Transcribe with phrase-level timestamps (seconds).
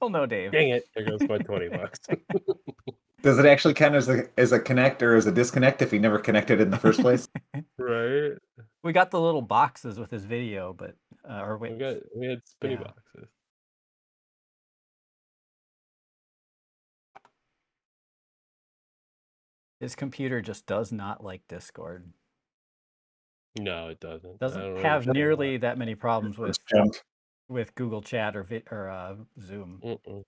[0.00, 0.52] Still no Dave.
[0.52, 0.84] Dang it!
[0.94, 1.98] There goes my twenty bucks.
[3.20, 5.98] Does it actually count as a as a connect or as a disconnect if he
[5.98, 7.28] never connected in the first place?
[7.78, 8.32] right.
[8.82, 10.94] We got the little boxes with his video, but
[11.28, 12.84] uh, or We wait, got we had spinny Yeah.
[12.84, 13.28] boxes.
[19.80, 22.10] his computer just does not like Discord.
[23.58, 24.34] No, it doesn't.
[24.34, 25.12] I Doesn't have why.
[25.12, 27.02] nearly that many problems with It's junk.
[27.50, 30.22] With Google Chat or vi- or uh, Zoom, Mm-mm.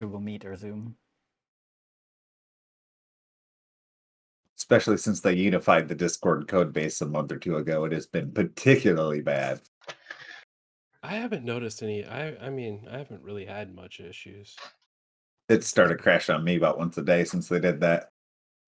[0.00, 0.94] Google Meet or Zoom.
[4.56, 8.06] Especially since they unified the Discord code base a month or two ago, it has
[8.06, 9.60] been particularly bad.
[11.02, 12.04] I haven't noticed any.
[12.04, 14.56] I I mean, I haven't really had much issues.
[15.48, 18.10] It started crashing on me about once a day since they did that.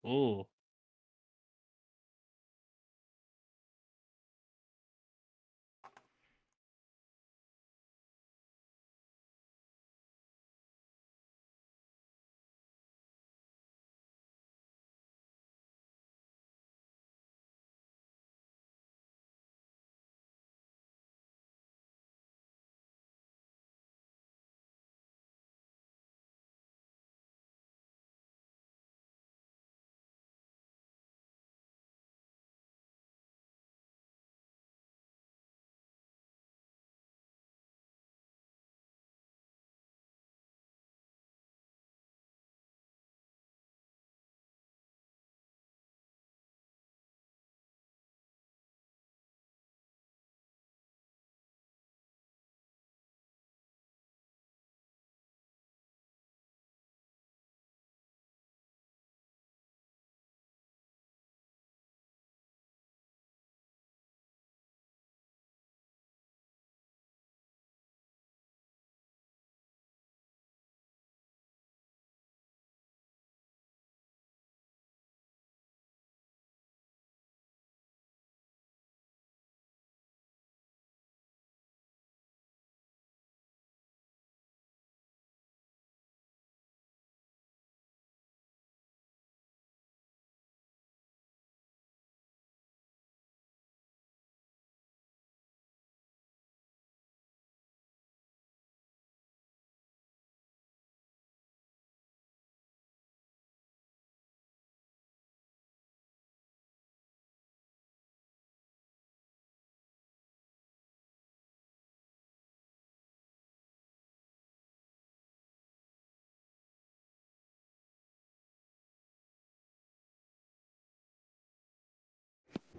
[0.07, 0.47] Mm.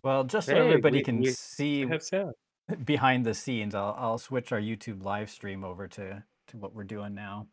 [0.04, 2.34] Well, just so Hey, everybody we- can we- see have sound.
[2.86, 6.84] behind the scenes, I'll I'll switch our YouTube live stream over to to what we're
[6.84, 7.48] doing now.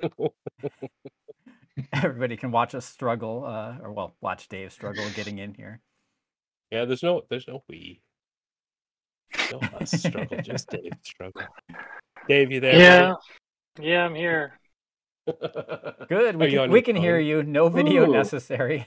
[1.92, 5.80] Everybody can watch us struggle, uh, or well, watch Dave struggle getting in here.
[6.70, 8.00] Yeah, there's no there's no we.
[9.50, 11.42] No us struggle, just Dave struggle.
[12.28, 12.78] Dave, you there?
[12.78, 13.14] Yeah.
[13.80, 14.58] Yeah, I'm here.
[15.26, 17.26] Good, Are we you can, on we your can hear phone?
[17.26, 17.42] you.
[17.42, 18.12] No video Ooh.
[18.12, 18.86] necessary.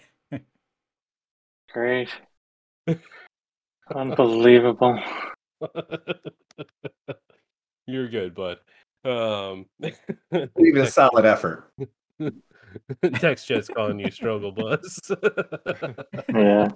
[1.72, 2.10] Great.
[3.94, 5.00] Unbelievable.
[7.88, 8.58] You're good, bud.
[9.06, 9.66] Um,
[10.60, 11.72] Even a solid effort.
[13.16, 15.00] text just calling you struggle bus.
[16.34, 16.68] Yeah.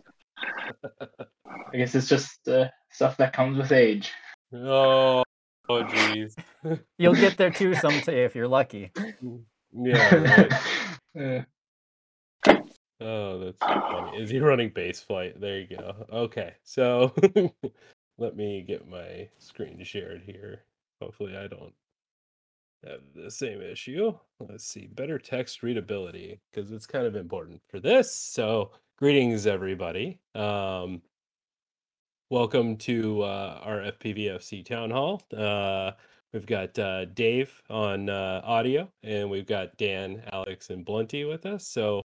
[1.74, 4.12] I guess it's just uh, stuff that comes with age.
[4.54, 5.24] oh,
[5.70, 6.34] oh, jeez.
[6.98, 8.92] You'll get there too someday if you're lucky.
[9.74, 10.16] Yeah.
[10.16, 10.54] Right.
[11.20, 11.44] Uh,
[13.02, 14.18] Oh, that's funny.
[14.18, 15.40] Is he running base flight?
[15.42, 16.06] There you go.
[16.14, 17.14] Okay, so
[18.20, 20.64] let me get my screen shared here.
[21.02, 21.74] Hopefully, I don't
[22.86, 24.14] have the same issue.
[24.40, 28.14] Let's see, better text readability because it's kind of important for this.
[28.14, 30.20] So, greetings, everybody.
[30.36, 31.02] Um,
[32.30, 35.24] welcome to uh, our FPVFC town hall.
[35.36, 35.94] Uh,
[36.34, 41.48] we've got uh, Dave on uh, audio, and we've got Dan, Alex, and Blunty with
[41.48, 41.68] us.
[41.68, 42.04] So,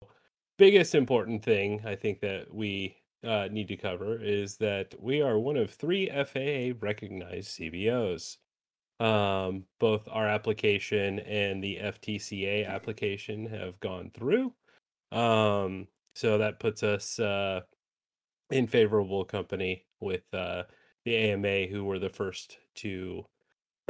[0.58, 5.38] biggest important thing I think that we uh, need to cover is that we are
[5.38, 8.37] one of three FAA recognized CBOs.
[8.99, 14.55] Um, both our application and the FTCA application have gone through.
[15.12, 17.61] Um, so that puts us uh,
[18.50, 20.62] in favorable company with uh,
[21.05, 23.26] the AMA, who were the first to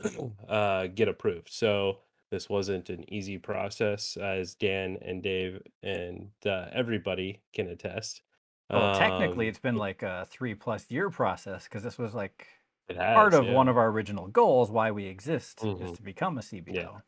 [0.49, 1.53] uh, get approved.
[1.53, 2.01] So
[2.31, 8.23] this wasn't an easy process, as Dan and Dave and uh, everybody can attest.
[8.69, 12.49] Well, technically, Um, it's been like a three plus year process because this was like
[12.89, 13.53] it part of yeah.
[13.53, 15.97] one of our original goals why we exist is Mhm.
[15.97, 17.03] to become a CBO.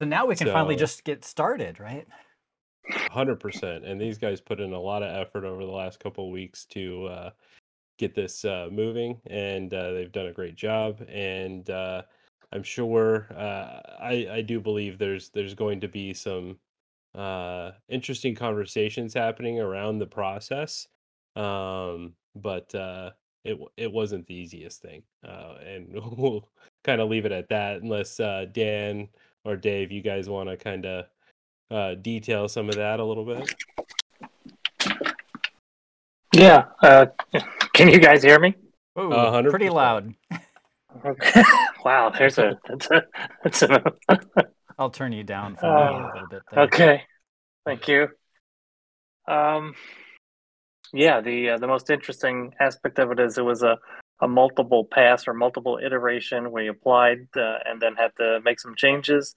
[0.00, 2.06] So now we can finally just get started, right?
[3.10, 6.26] Hundred percent, and these guys put in a lot of effort over the last couple
[6.26, 7.30] of weeks to uh,
[7.98, 11.02] get this uh, moving, and uh, they've done a great job.
[11.08, 12.02] And uh,
[12.52, 16.58] I'm sure, uh, I I do believe there's there's going to be some
[17.14, 20.88] uh, interesting conversations happening around the process.
[21.36, 23.10] Um, but uh,
[23.44, 26.48] it it wasn't the easiest thing, uh, and we'll
[26.84, 29.08] kind of leave it at that, unless uh, Dan
[29.44, 31.06] or Dave, you guys want to kind of
[31.70, 33.54] uh, detail some of that a little bit.
[36.34, 36.66] Yeah.
[36.82, 37.06] Uh,
[37.72, 38.54] can you guys hear me?
[38.98, 39.08] Ooh,
[39.50, 39.72] pretty 100%.
[39.72, 40.14] loud.
[41.04, 41.42] Okay.
[41.84, 42.10] wow.
[42.10, 42.58] There's a.
[42.68, 43.02] That's a.
[43.42, 43.82] That's a.
[44.78, 46.60] I'll turn you down for Uh, a little bit there.
[46.64, 47.02] Okay.
[47.64, 48.08] Thank you.
[49.26, 49.74] Um.
[50.92, 51.20] Yeah.
[51.20, 53.78] The uh, the most interesting aspect of it is it was a
[54.20, 56.50] a multiple pass or multiple iteration.
[56.50, 59.34] We applied uh, and then had to make some changes.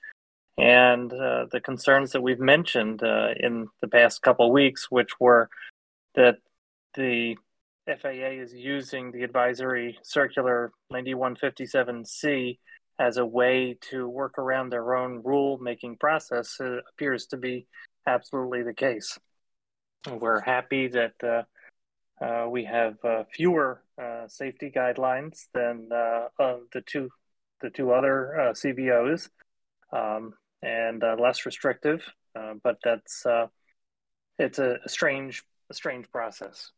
[0.57, 5.19] And uh, the concerns that we've mentioned uh, in the past couple of weeks, which
[5.19, 5.49] were
[6.15, 6.37] that
[6.95, 7.37] the
[7.87, 12.59] FAA is using the advisory circular 9157C
[12.99, 17.65] as a way to work around their own rule making process uh, appears to be
[18.05, 19.17] absolutely the case.
[20.09, 21.43] We're happy that uh,
[22.23, 26.27] uh, we have uh, fewer uh, safety guidelines than uh,
[26.71, 27.09] the two
[27.61, 29.29] the two other uh, CBOs,
[29.93, 30.33] um,
[30.63, 32.03] and less restrictive.
[32.33, 33.25] But that's
[34.39, 36.71] it's a strange a strange process.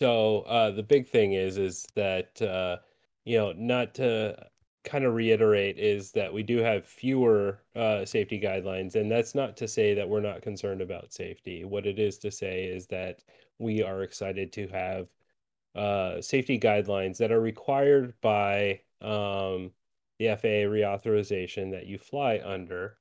[0.00, 2.78] So uh, the big thing is is that uh,
[3.26, 4.34] you know not to
[4.82, 9.58] kind of reiterate is that we do have fewer uh, safety guidelines, and that's not
[9.58, 11.66] to say that we're not concerned about safety.
[11.66, 13.22] What it is to say is that
[13.58, 15.08] we are excited to have
[15.74, 19.70] uh, safety guidelines that are required by um,
[20.18, 22.96] the FAA reauthorization that you fly under.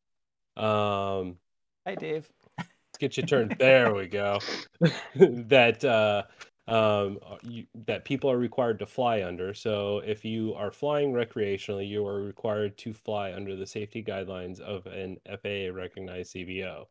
[0.58, 1.38] Um,
[1.88, 2.30] Hi, Dave.
[2.58, 3.56] Let's get you turned.
[3.58, 4.40] There we go.
[5.16, 6.24] that uh,
[6.70, 9.54] um, uh, you, that people are required to fly under.
[9.54, 14.60] So if you are flying recreationally, you are required to fly under the safety guidelines
[14.60, 16.86] of an FAA recognized CBO.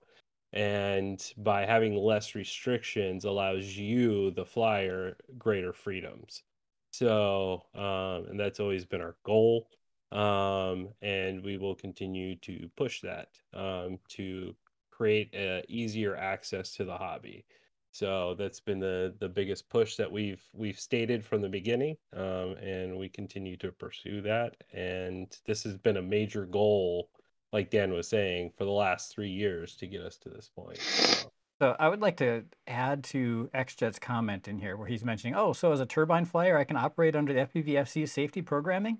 [0.52, 6.42] And by having less restrictions allows you, the flyer, greater freedoms.
[6.90, 9.68] So, um, and that's always been our goal.
[10.10, 14.56] Um, and we will continue to push that um, to
[14.90, 17.44] create uh, easier access to the hobby.
[17.92, 22.54] So that's been the the biggest push that we've we've stated from the beginning, um,
[22.62, 24.56] and we continue to pursue that.
[24.72, 27.10] And this has been a major goal,
[27.52, 30.78] like Dan was saying, for the last three years to get us to this point.
[30.78, 35.34] So, So I would like to add to XJet's comment in here where he's mentioning,
[35.34, 38.98] oh, so as a turbine flyer, I can operate under the FPVFC safety programming.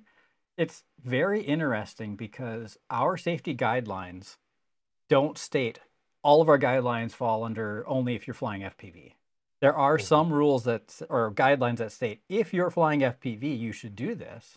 [0.57, 4.39] It's very interesting because our safety guidelines
[5.09, 5.79] don't state
[6.23, 9.15] all of our guidelines fall under only if you're flying FPV.
[9.61, 10.03] There are Mhm.
[10.03, 14.57] some rules that or guidelines that state if you're flying FPV, you should do this.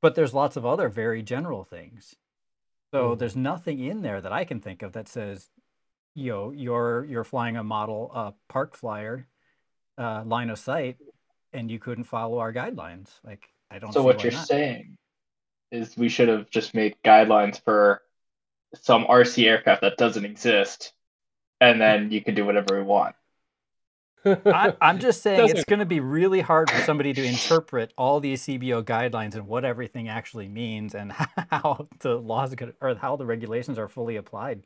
[0.00, 2.16] But there's lots of other very general things.
[2.92, 3.18] So Mhm.
[3.18, 5.50] there's nothing in there that I can think of that says,
[6.14, 9.28] you know, you're you're flying a model uh, park flyer
[9.98, 10.98] uh, line of sight,
[11.52, 13.08] and you couldn't follow our guidelines.
[13.24, 13.92] Like I don't.
[13.92, 14.46] So what you're not.
[14.46, 14.98] saying
[15.70, 18.02] is we should have just made guidelines for
[18.80, 20.92] some RC aircraft that doesn't exist,
[21.60, 23.14] and then you can do whatever we want.
[24.24, 27.92] I, I'm just saying it's Doesn't- going to be really hard for somebody to interpret
[27.98, 31.12] all these CBO guidelines and what everything actually means and
[31.50, 34.62] how the laws could, or how the regulations are fully applied.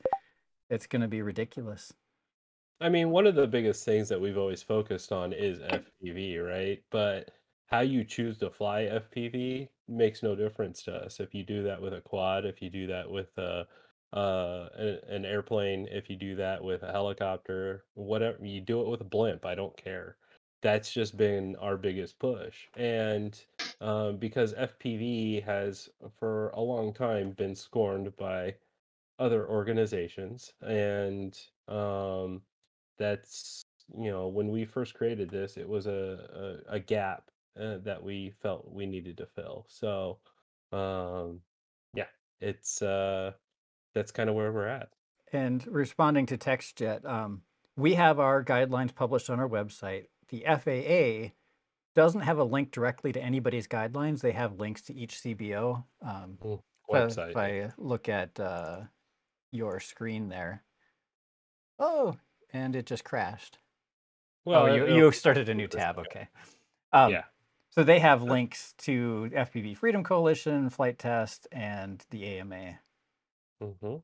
[0.68, 1.92] It's going to be ridiculous.
[2.80, 6.82] I mean, one of the biggest things that we've always focused on is FPV, right?
[6.90, 7.30] But
[7.68, 11.18] how you choose to fly FPV makes no difference to us.
[11.18, 13.66] If you do that with a quad, if you do that with a,
[14.16, 14.68] uh,
[15.08, 19.04] an airplane, if you do that with a helicopter, whatever, you do it with a
[19.04, 20.16] blimp, I don't care.
[20.62, 22.56] That's just been our biggest push.
[22.76, 23.38] And
[23.80, 28.54] um, because FPV has, for a long time, been scorned by
[29.18, 32.42] other organizations and um
[32.98, 33.64] that's
[33.98, 38.02] you know when we first created this it was a a, a gap uh, that
[38.02, 40.18] we felt we needed to fill so
[40.72, 41.40] um
[41.94, 42.06] yeah
[42.40, 43.32] it's uh
[43.96, 44.90] that's kind of where we're at
[45.32, 47.40] And responding to TextJet, um,
[47.76, 50.04] we have our guidelines published on our website.
[50.28, 51.32] The FAA
[51.94, 54.20] doesn't have a link directly to anybody's guidelines.
[54.20, 55.82] They have links to each CBO.
[56.02, 56.36] Um,
[56.92, 58.82] website if I look at uh,
[59.50, 60.62] your screen there,
[61.78, 62.16] oh,
[62.52, 63.58] and it just crashed.
[64.44, 65.98] well oh, you, you started a new tab.
[65.98, 66.28] Okay.
[66.92, 67.24] Um, yeah
[67.70, 72.78] So they have links to FPV Freedom Coalition, Flite Test, and the AMA.
[73.60, 73.96] Hmm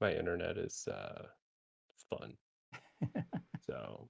[0.00, 1.26] My internet is uh,
[2.10, 2.36] fun.
[3.66, 4.08] So,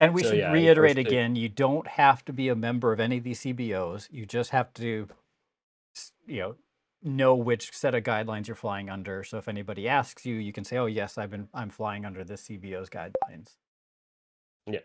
[0.00, 1.06] And we so should yeah, I reiterate posted.
[1.06, 4.08] again, you don't have to be a member of any of these CBOs.
[4.10, 5.08] You just have to,
[6.26, 6.56] you know,
[7.02, 9.24] know which set of guidelines you're flying under.
[9.24, 12.24] So if anybody asks you, you can say, "Oh, yes, I've been I'm flying under
[12.24, 13.56] this CBO's guidelines."
[14.66, 14.80] Yeah.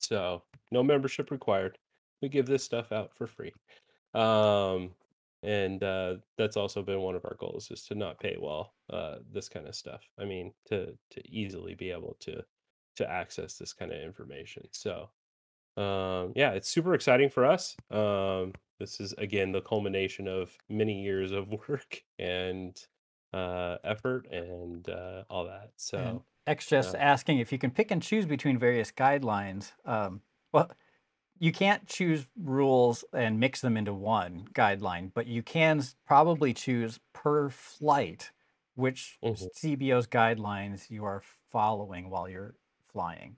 [0.00, 1.78] So no membership required.
[2.22, 3.54] We give this stuff out for free.
[4.14, 4.92] Um,
[5.42, 9.48] and uh, that's also been one of our goals is to not paywall uh, this
[9.48, 10.02] kind of stuff.
[10.18, 12.42] I mean, to to easily be able to
[12.96, 14.64] to access this kind of information.
[14.72, 15.10] So
[15.76, 17.76] um, yeah, it's super exciting for us.
[17.90, 22.76] Um, this is again the culmination of many years of work and
[23.32, 25.62] uh, effort and uh, all that.
[25.62, 29.72] And So X just uh, asking if you can pick and choose between various guidelines.
[29.84, 30.70] Um, well,
[31.38, 37.00] you can't choose rules and mix them into one guideline, but you can probably choose
[37.12, 38.30] per flight
[38.78, 39.48] which mhm.
[39.56, 42.54] CBO's guidelines you are following while you're
[42.92, 43.36] flying.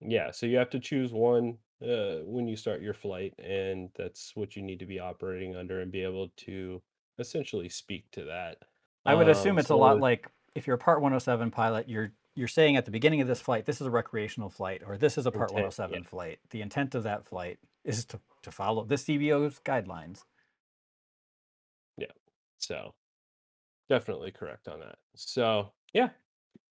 [0.00, 4.34] Yeah, so you have to choose one uh, when you start your flight, and that's
[4.34, 6.82] what you need to be operating under and be able to
[7.18, 8.56] essentially speak to that.
[9.04, 12.12] I would assume Um, it's a lot like if you're a Part 107 pilot, you're
[12.36, 15.18] you're saying at the beginning of this flight, this is a recreational flight, or this
[15.18, 16.38] is a Part intent, yeah, 107 flight.
[16.50, 20.22] The intent of that flight is to, to follow the CBO's guidelines.
[21.96, 22.06] yeah.
[22.58, 22.94] So
[23.88, 24.96] definitely correct on that.
[25.14, 26.10] So yeah,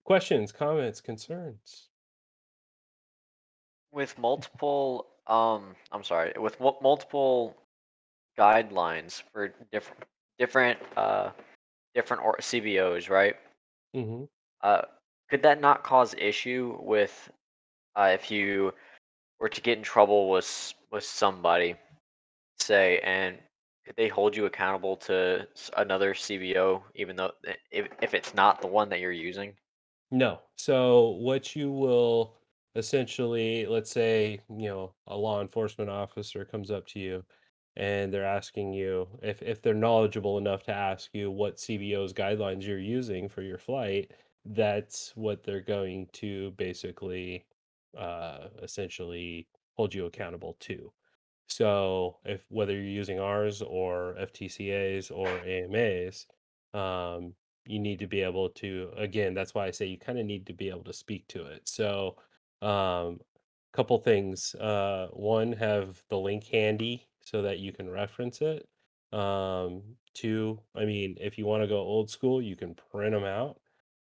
[0.04, 1.90] questions, comments, concerns.
[3.92, 7.56] with multiple um i'm sorry with mul- multiple
[8.38, 10.04] guidelines for different
[10.38, 11.32] different uh
[11.96, 13.36] different or cbos right
[13.94, 14.26] hmm
[14.62, 14.82] uh
[15.29, 17.29] could that not cause issue with
[17.96, 18.74] uh if you
[19.39, 21.75] were to get in trouble with with somebody
[22.60, 23.38] say and
[23.86, 27.32] could they hold you accountable to another cbo even though
[27.72, 29.53] if, if it's not the one that you're using
[30.12, 30.39] No.
[30.55, 32.36] So what you will
[32.75, 37.24] essentially, let's say, you know, a law enforcement officer comes up to you
[37.77, 42.63] and they're asking you if if they're knowledgeable enough to ask you what CBO's guidelines
[42.65, 44.12] you're using for your flight,
[44.46, 47.46] that's what they're going to basically
[47.98, 50.92] uh essentially hold you accountable to.
[51.48, 56.28] So if whether you're using ours or FTCAs or AMAs,
[56.74, 57.34] um,
[57.66, 60.46] you need to be able to, again, that's why I say you kind of need
[60.48, 61.68] to be able to speak to it.
[61.68, 62.18] So,
[62.62, 63.20] um,
[63.74, 64.56] couple things.
[64.56, 68.68] Uh, one, have the link handy so that you can reference it.
[69.12, 69.84] Um,
[70.14, 73.60] two, I mean, if you want to go old school, you can print them out.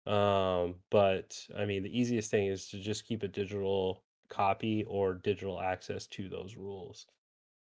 [0.06, 5.14] Um, but I mean, the easiest thing is to just keep a digital copy or
[5.14, 7.06] digital access to those rules.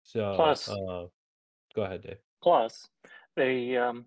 [0.03, 1.06] So, Plus, uh,
[1.75, 2.17] go ahead, Dave.
[2.41, 2.88] plus
[3.36, 4.06] the um,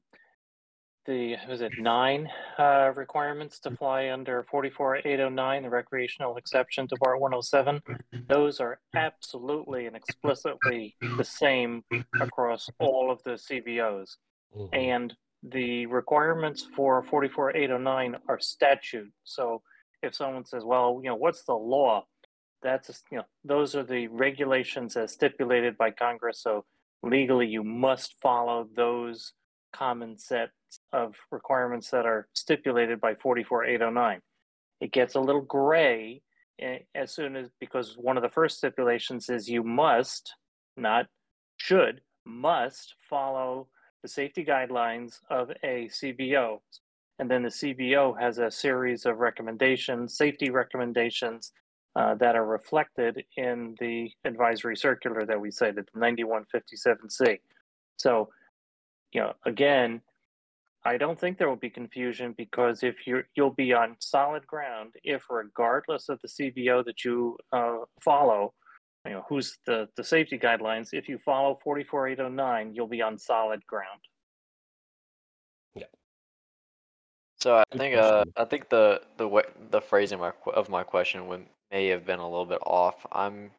[1.06, 7.20] the was it nine uh, requirements to fly under 44809, the recreational exception to Part
[7.20, 7.82] 107.
[8.28, 11.82] Those are absolutely and explicitly the same
[12.20, 14.16] across all of the CBOs.
[14.56, 14.68] Mhm.
[14.72, 19.12] and the requirements for 44809 are statute.
[19.24, 19.62] So
[20.02, 22.04] if someone says, well, you know, what's the law?
[22.62, 26.42] That's, you know, those are the regulations as stipulated by Congress.
[26.42, 26.64] So
[27.02, 29.32] legally, you must follow those
[29.72, 30.52] common sets
[30.92, 34.20] of requirements that are stipulated by 44809.
[34.80, 36.22] It gets a little gray
[36.60, 40.34] eh, as soon as, because one of the first stipulations is you must,
[40.76, 41.06] not
[41.56, 43.68] should, must follow
[44.02, 46.60] the safety guidelines of a CBO.
[47.18, 51.52] And then the CBO has a series of recommendations, safety recommendations
[51.96, 57.40] uh, that are reflected in the advisory circular that we cited, 9157C.
[57.96, 58.30] So,
[59.12, 60.00] you know, again,
[60.84, 64.94] I don't think there will be confusion because if you're you'll be on solid ground
[65.04, 68.54] if regardless of the CBO that you uh, follow,
[69.06, 70.92] you know who's the the safety guidelines.
[70.92, 74.00] If you follow 44809, you'll be on solid ground.
[75.74, 75.86] Yeah
[77.40, 78.24] so I Good think uh.
[78.36, 82.18] I think the the way the phrasing my, of my question would, may have been
[82.20, 83.06] a little bit off.
[83.12, 83.52] I'm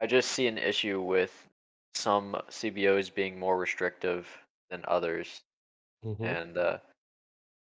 [0.00, 1.48] I just see an issue with
[1.94, 4.28] some CBOs being more restrictive
[4.70, 5.42] than others,
[6.04, 6.38] Mhm.
[6.40, 6.80] and uh,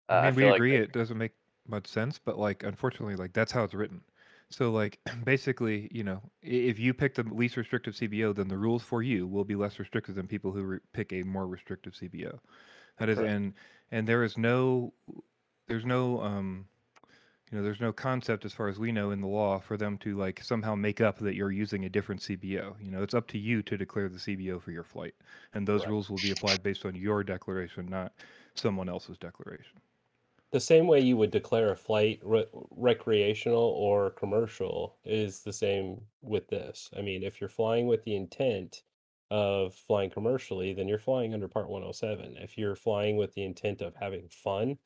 [0.08, 1.32] I I we feel like agree it doesn't make
[1.66, 4.04] much sense, but like, unfortunately, like that's how it's written.
[4.50, 8.58] So, like, basically, you know, i- if you pick the least restrictive CBO, then the
[8.58, 11.94] rules for you will be less restrictive than people who re- pick a more restrictive
[11.94, 12.40] CBO.
[12.98, 13.22] That is, Correct.
[13.22, 13.54] and
[13.90, 14.94] and there is no,
[15.68, 16.68] there's no, um,
[17.50, 19.98] you know, there's no concept, as far as we know, in the law for them
[19.98, 22.76] to like somehow make up that you're using a different CBO.
[22.80, 25.14] You know, it's up to you to declare the CBO for your flight,
[25.54, 25.88] and those Right.
[25.88, 28.14] rules will be applied based on your declaration, not
[28.54, 29.80] someone else's declaration.
[30.54, 36.06] The same way you would declare a flight re- recreational or commercial is the same
[36.22, 36.90] with this.
[36.96, 38.84] I mean, if you're flying with the intent
[39.30, 42.38] of flying commercially, then you're flying under Part 107.
[42.38, 44.78] If you're flying with the intent of having fun,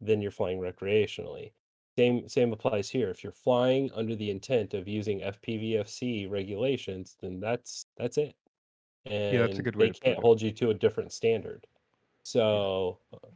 [0.00, 1.54] then you're flying recreationally.
[1.98, 3.10] Same same applies here.
[3.10, 8.36] If you're flying under the intent of using FPVFC regulations, then that's that's it.
[9.06, 11.66] And Yeah, that's a good way they to can't hold you to a different standard.
[12.24, 13.28] So, uh,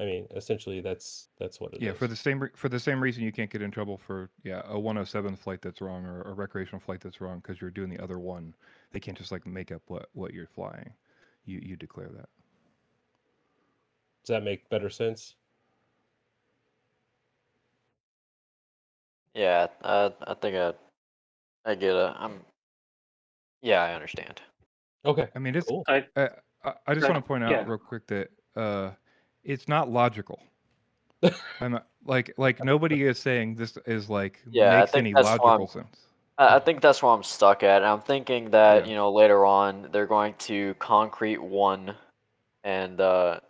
[0.00, 1.82] I mean, essentially, that's that's what it is.
[1.82, 4.30] Yeah, for the same re- for the same reason you can't get in trouble for
[4.42, 7.90] yeah a 107 flight that's wrong or a recreational flight that's wrong because you're doing
[7.90, 8.54] the other one.
[8.92, 10.94] They can't just like make up what what you're flying.
[11.44, 12.28] You you declare that.
[14.24, 15.34] Does that make better sense?
[19.34, 20.72] Yeah, uh, I think I,
[21.70, 22.14] I get it.
[22.18, 22.40] I'm.
[23.62, 24.40] Yeah, I understand.
[25.04, 25.28] Okay.
[25.34, 25.84] I mean, it's Cool.
[25.88, 26.28] I, uh,
[26.64, 27.64] I, I just Right, want to point out yeah.
[27.66, 28.90] real quick that uh,
[29.44, 30.40] it's not logical.
[31.60, 35.12] I'm not, like like nobody is saying this is like Yeah, I makes think any
[35.12, 36.00] that's logical sense.
[36.38, 37.84] I, I think that's where I'm stuck at.
[37.84, 38.90] I'm thinking that Yeah.
[38.90, 41.94] you know later on they're going to concrete one,
[42.64, 43.40] and uh,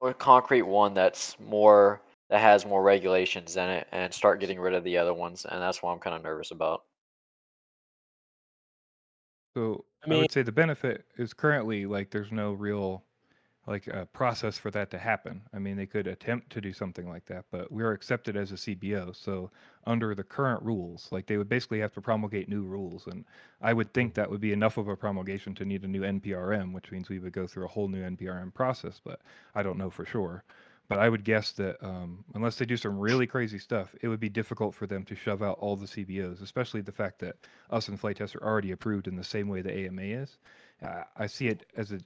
[0.00, 4.74] or concrete one that's more that has more regulations in it, and start getting rid
[4.74, 6.82] of the other ones, and that's what I'm kind of nervous about.
[9.56, 13.04] So I I, would say the benefit is currently like there's no real
[13.66, 15.42] like a process for that to happen.
[15.52, 18.56] I mean, they could attempt to do something like that, but we're accepted as a
[18.56, 19.14] CBO.
[19.14, 19.50] So
[19.86, 23.24] under the current rules, like they would basically have to promulgate new rules, and
[23.60, 26.72] I would think that would be enough of a promulgation to need a new NPRM,
[26.72, 29.00] which means we would go through a whole new NPRM process.
[29.04, 29.20] But
[29.54, 30.42] I don't know for sure.
[30.88, 34.18] But I would guess that um, unless they do some really crazy stuff, it would
[34.18, 37.36] be difficult for them to shove out all the CBOs, especially the fact that
[37.70, 40.38] us and Flite Test are already approved in the same way the AMA is.
[41.16, 42.00] I see it as a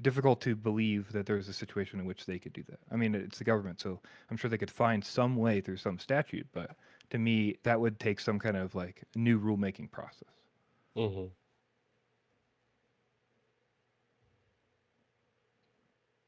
[0.00, 2.80] difficult to believe that there's a situation in which they could do that.
[2.90, 5.98] I mean, it's the government, so I'm sure they could find some way through some
[5.98, 6.76] statute, but
[7.10, 10.28] to me, that would take some kind of like new rulemaking process.
[10.96, 11.26] hmm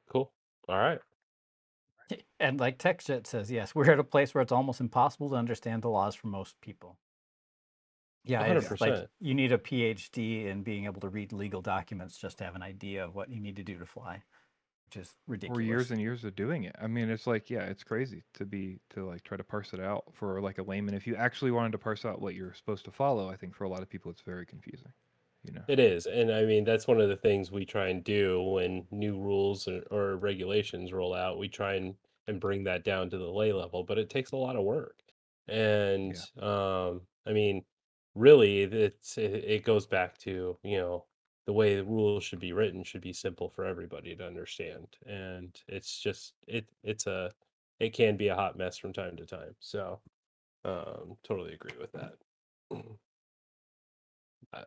[0.09, 0.33] Cool.
[0.69, 1.01] All right.
[2.41, 5.83] And like TechJet says, yes, we're at a place where it's almost impossible to understand
[5.83, 6.99] the laws for most people.
[8.27, 9.07] Yeah, it's like 100%.
[9.21, 12.63] you need a PhD in being able to read legal documents just to have an
[12.63, 14.21] idea of what you need to do to fly,
[14.87, 15.59] which is ridiculous.
[15.59, 16.75] Or years and years of doing it.
[16.81, 19.81] I mean, it's like, yeah, it's crazy to be to like try to parse it
[19.81, 20.95] out for like a layman.
[20.95, 23.65] If you actually wanted to parse out what you're supposed to follow, I think for
[23.65, 24.93] a lot of people it's very confusing.
[25.45, 25.63] You know.
[25.69, 26.07] It is.
[26.07, 29.69] And I mean, that's one of the things we try and do when new rules
[29.69, 31.39] or, or regulations roll out.
[31.39, 31.95] We try and,
[32.27, 34.99] and bring that down to the lay level, but it takes a lot of work.
[35.47, 37.63] And um, I mean,
[38.17, 41.07] really, it's it, it goes back to, you know,
[41.47, 44.97] the way the rules should be written should be simple for everybody to understand.
[45.07, 47.33] And it's just it it's a
[47.81, 49.57] it can be a hot mess from time to time.
[49.61, 50.03] So
[50.65, 52.15] um, totally agree with that.
[54.53, 54.65] Uh,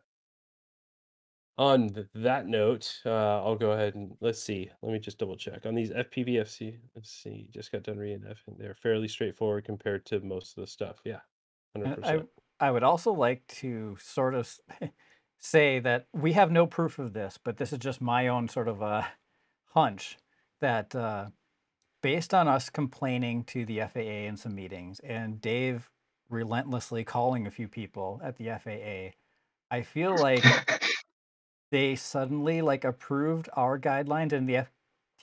[1.58, 4.70] on th- that note, uh, I'll go ahead and let's see.
[4.82, 6.78] Let me just double check on these FPVFC.
[6.94, 10.62] Let's see, just got done reading F, and they're fairly straightforward compared to most of
[10.62, 11.00] the stuff.
[11.04, 11.20] Yeah,
[11.76, 12.28] hundred And I, percent.
[12.60, 14.54] I would also like to sort of
[15.38, 18.68] say that we have no proof of this, but this is just my own sort
[18.68, 19.08] of a
[19.74, 20.18] hunch
[20.60, 21.26] that uh,
[22.02, 25.90] based on us complaining to the FAA in some meetings and Dave
[26.28, 29.16] relentlessly calling a few people at the FAA,
[29.70, 30.44] I feel like
[31.72, 34.66] they suddenly like approved our guidelines and the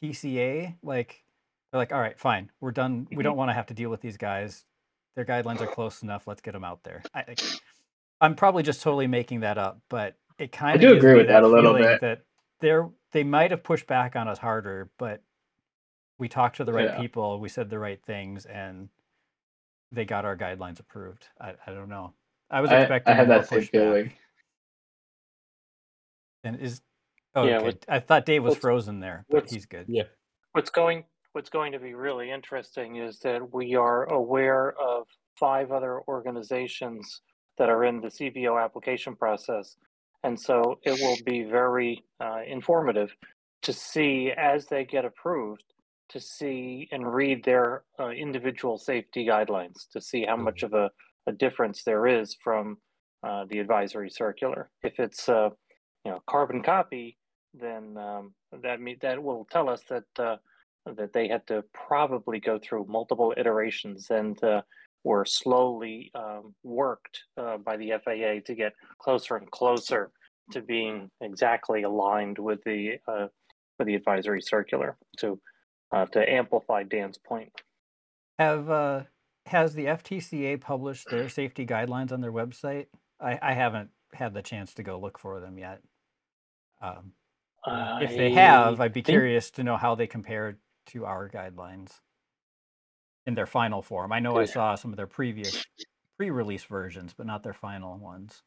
[0.01, 0.75] FTCA.
[0.81, 1.23] Like
[1.71, 3.07] they're like, all right, fine, we're done.
[3.11, 3.23] We Mhm.
[3.23, 4.65] don't want to have to deal with these guys.
[5.17, 6.27] Their guidelines are close enough.
[6.27, 7.01] Let's get them out there.
[7.13, 7.35] I, I-
[8.21, 11.27] I'm probably just totally making that up, but it kind of I do agree with
[11.27, 12.01] that a little bit.
[12.01, 12.21] That
[12.61, 15.21] they're they might have pushed back on us harder, but
[16.17, 16.99] we talked to the right Yeah.
[16.99, 17.39] people.
[17.39, 18.89] We said the right things, and
[19.91, 21.27] they got our guidelines approved.
[21.39, 22.13] I, I don't know.
[22.49, 23.69] I was expecting I had that same pushback.
[23.71, 24.13] feeling.
[26.43, 26.81] And is
[27.35, 27.65] oh, Yeah, okay.
[27.65, 29.85] what- I thought Dave was frozen there, but he's good.
[29.87, 30.03] Yeah,
[30.53, 31.05] What's going
[31.37, 35.05] What's going to be really interesting is that we are aware of
[35.39, 37.21] five other organizations
[37.59, 39.75] that are in the CBO application process,
[40.23, 43.15] and so it will be very uh, informative
[43.61, 45.63] to see as they get approved
[46.09, 50.89] to see and read their uh, individual safety guidelines to see how much of a,
[51.27, 52.79] a difference there is from
[53.21, 54.71] uh, the advisory circular.
[54.81, 55.49] If it's uh,
[56.03, 57.19] you know carbon copy,
[57.53, 60.37] then um, that me- that will tell us that uh,
[60.95, 64.61] that they had to probably go through multiple iterations and uh,
[65.03, 70.11] were slowly um, worked uh, by the FAA to get closer and closer
[70.51, 73.27] to being exactly aligned with the uh,
[73.77, 75.39] with the advisory circular to
[75.91, 77.51] uh, to amplify Dan's point.
[78.39, 79.03] Have uh,
[79.45, 82.87] has the FTCA published their safety guidelines on their website?
[83.19, 85.81] I, I haven't had the chance to go look for them yet.
[86.81, 87.13] Um,
[87.65, 91.91] if they have, I'd be curious to know how they compare to our guidelines
[93.25, 94.11] in their final form.
[94.11, 95.65] I know I saw some of their previous
[96.17, 98.41] pre-release versions, but not their final ones.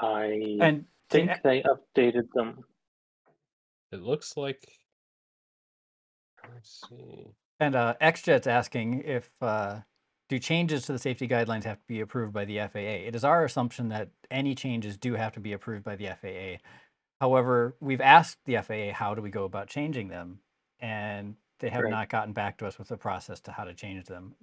[0.00, 2.64] I And to think they updated them.
[3.92, 4.62] It looks like.
[6.52, 7.26] Let's see.
[7.60, 9.80] And uh, XJet's asking if uh,
[10.28, 13.06] do changes to the safety guidelines have to be approved by the FAA?
[13.06, 16.58] It is our assumption that any changes do have to be approved by the FAA.
[17.20, 20.40] However, we've asked the FAA how do we go about changing them,
[20.80, 21.90] and they have Right.
[21.90, 24.36] not gotten back to us with a process to how to change them.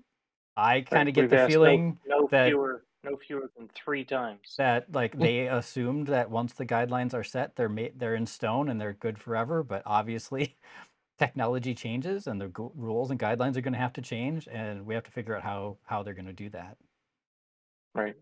[0.58, 3.52] I kind Right, of get we've the asked no- feeling no, that fewer no fewer
[3.56, 4.56] than three times.
[4.58, 8.70] that like they assumed that once the guidelines are set, they're made they're in stone
[8.70, 9.64] and they're good forever.
[9.64, 10.58] But obviously,
[11.20, 14.86] technology changes and the gu- rules and guidelines are going to have to change, and
[14.86, 16.78] we have to figure out how how they're going to do that.
[17.96, 18.16] Right.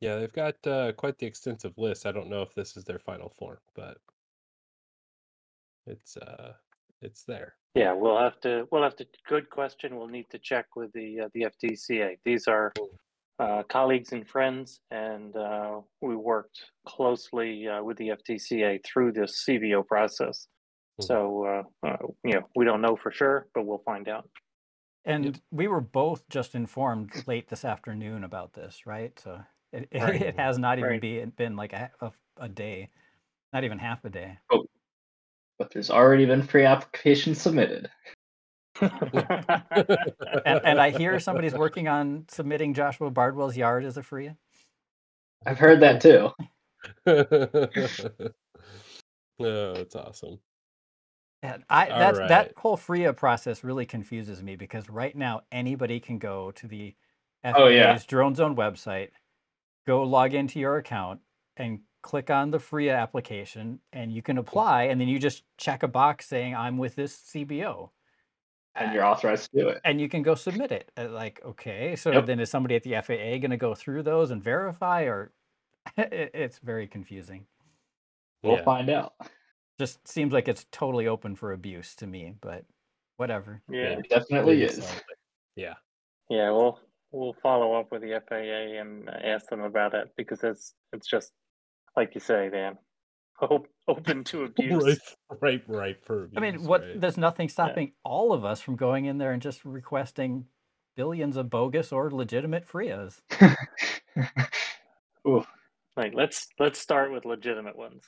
[0.00, 2.06] Yeah, they've got uh, quite the extensive list.
[2.06, 3.98] I don't know if this is their final form, but
[5.86, 6.54] it's uh,
[7.02, 7.56] it's there.
[7.74, 8.66] Yeah, we'll have to.
[8.72, 9.06] We'll have to.
[9.28, 9.96] Good question.
[9.96, 12.18] We'll need to check with the uh, the FTCA.
[12.24, 12.72] These are
[13.38, 19.44] uh, colleagues and friends, and uh, we worked closely uh, with the FTCA through this
[19.46, 20.48] CBO process.
[21.00, 21.04] Mhm.
[21.04, 21.44] So
[21.84, 24.28] uh, uh, you know, we don't know for sure, but we'll find out.
[25.04, 29.18] And we were both just informed late this afternoon about this, right?
[29.18, 29.40] So
[29.72, 30.20] it, it, Right.
[30.22, 31.00] it has not even Right.
[31.00, 32.88] be, been like a, a, a day,
[33.52, 34.38] not even half a day.
[34.50, 34.64] Oh,
[35.58, 37.90] but there's already been pre-application submitted.
[38.80, 44.36] And, and I hear somebody's working on submitting Joshua Bardwell's yard as a FRIA.
[45.46, 46.30] I've heard that too.
[47.06, 47.32] oh,
[49.40, 50.38] it's awesome.
[51.42, 55.98] And I All that's that whole FRIA process really confuses me because right now anybody
[56.00, 56.94] can go to the
[57.42, 57.98] FAA's Oh, yeah.
[58.06, 59.10] drone zone website,
[59.90, 61.20] go log into your account
[61.56, 65.82] and click on the FRIA application and you can apply and then you just check
[65.82, 67.90] a box saying I'm with this CBO.
[68.76, 69.80] And you're authorized to do it.
[69.84, 70.92] and you can go submit it.
[70.96, 72.26] Uh, Like, okay, so Yep.
[72.26, 75.32] then is somebody at the FAA going to go through those and verify, or
[75.96, 77.46] it's very confusing.
[78.44, 78.62] We'll Yeah.
[78.64, 79.14] find out.
[79.80, 82.64] Just seems like it's totally open for abuse to me, but
[83.16, 83.60] whatever.
[83.68, 84.78] yeah, It definitely is.
[85.56, 85.74] Yeah.
[86.28, 86.50] yeah.
[86.50, 86.78] We'll
[87.12, 91.32] we'll follow up with the FAA and ask them about it because it's it's just
[91.96, 92.78] like you say, Dan.
[93.40, 95.00] Op- open to abuse.
[95.30, 96.04] Right, right, right.
[96.04, 96.82] For I mean, what?
[96.82, 97.00] right.
[97.00, 100.46] There's nothing stopping all of us from going in there and just requesting
[100.96, 103.22] billions of bogus or legitimate FRIAs.
[105.26, 105.44] Ooh,
[105.96, 108.04] Like let's let's start with legitimate ones.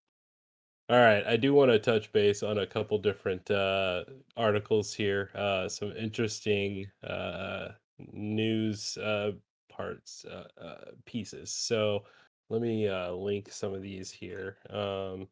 [0.89, 4.03] All right, I do want to touch base on a couple different uh,
[4.35, 5.31] articles here.
[5.33, 7.69] Uh, some interesting uh,
[8.11, 9.31] news uh,
[9.71, 11.51] parts uh, uh, pieces.
[11.53, 12.03] So
[12.49, 14.57] let me link some of these here.
[14.69, 15.29] Um,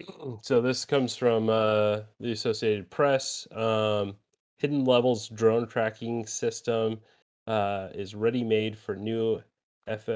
[0.42, 3.46] so this comes from the Associated Press.
[3.52, 4.16] Um,
[4.58, 6.98] Hidden Levels drone tracking system
[7.46, 9.40] is ready made for new
[9.86, 10.08] F-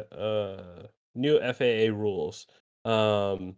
[1.15, 2.49] new FAA rules.
[2.85, 3.57] Um,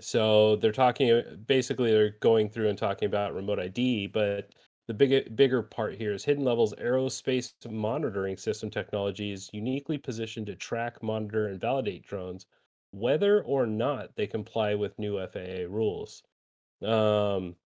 [0.00, 4.54] so they're talking basically they're going through and talking about remote ID, but
[4.86, 10.46] the big bigger part here is Hidden Levels aerospace monitoring system technology is uniquely positioned
[10.46, 12.46] to track, monitor, and validate drones,
[12.92, 16.22] whether or not they comply with new FAA rules.
[16.82, 17.56] Um,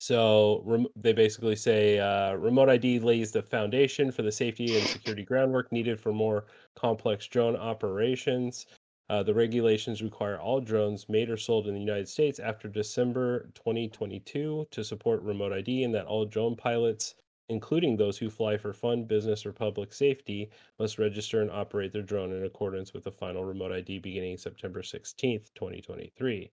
[0.00, 4.86] so rem- they basically say uh, remote ID lays the foundation for the safety and
[4.86, 8.66] security groundwork needed for more complex drone operations.
[9.10, 13.50] Uh, the regulations require all drones made or sold in the United States after December
[13.54, 17.14] 2022 to support remote ID, and that all drone pilots,
[17.48, 22.02] including those who fly for fun, business, or public safety, must register and operate their
[22.02, 26.50] drone in accordance with the final remote ID beginning September 16th, 2023.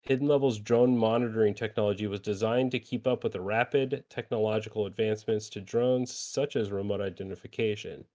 [0.00, 5.50] Hidden Level's drone monitoring technology was designed to keep up with the rapid technological advancements
[5.50, 8.06] to drones, such as remote identification.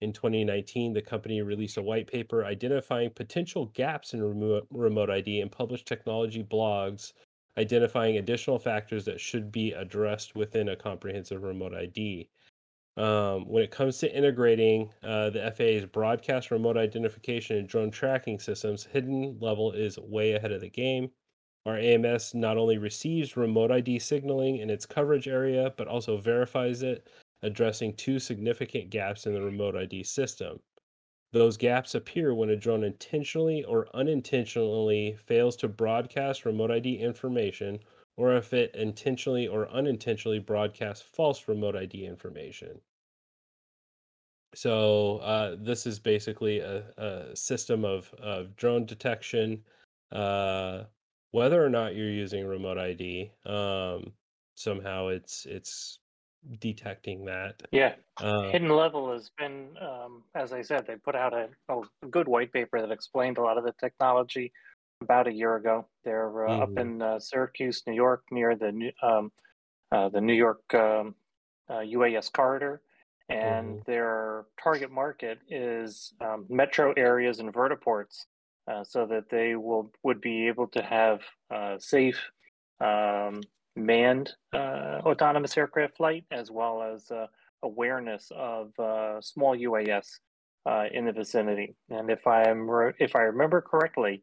[0.00, 5.40] In 2019, the company released a white paper identifying potential gaps in remote, remote ID
[5.40, 7.12] and published technology blogs
[7.58, 12.28] identifying additional factors that should be addressed within a comprehensive remote ID.
[12.96, 18.38] Um, when it comes to integrating uh, the FAA's broadcast remote identification and drone tracking
[18.38, 21.10] systems, Hidden Level is way ahead of the game.
[21.66, 26.82] Our AMS not only receives remote ID signaling in its coverage area, but also verifies
[26.82, 27.08] it,
[27.42, 30.60] addressing two significant gaps in the remote ID system.
[31.32, 37.78] Those gaps appear when a drone intentionally or unintentionally fails to broadcast remote ID information,
[38.16, 42.80] or if it intentionally or unintentionally broadcasts false remote ID information.
[44.54, 49.62] So uh, this is basically a, a system of, of drone detection,
[50.10, 50.84] uh,
[51.30, 53.30] whether or not you're using remote ID.
[53.46, 54.12] Um,
[54.56, 56.00] somehow it's it's
[56.58, 57.62] detecting that.
[57.72, 62.06] Yeah, Uh, Hidden Level has been, um, as I said, they put out a, a
[62.10, 64.52] good white paper that explained a lot of the technology
[65.00, 65.86] about a year ago.
[66.04, 66.80] They're uh, up Mhm.
[66.80, 69.32] in uh, Syracuse, New York, near the New- um,
[69.92, 71.14] uh, the New York um,
[71.68, 72.82] uh, UAS corridor,
[73.28, 78.26] and their target market is um, metro areas and vertiports,
[78.68, 82.30] uh, so that they will would be able to have uh, safe
[82.80, 83.40] um,
[83.76, 87.26] manned uh, autonomous aircraft flight as well as uh,
[87.62, 90.06] awareness of uh, small UAS
[90.66, 91.74] uh, in the vicinity.
[91.88, 94.22] And if I'm re- if I remember correctly,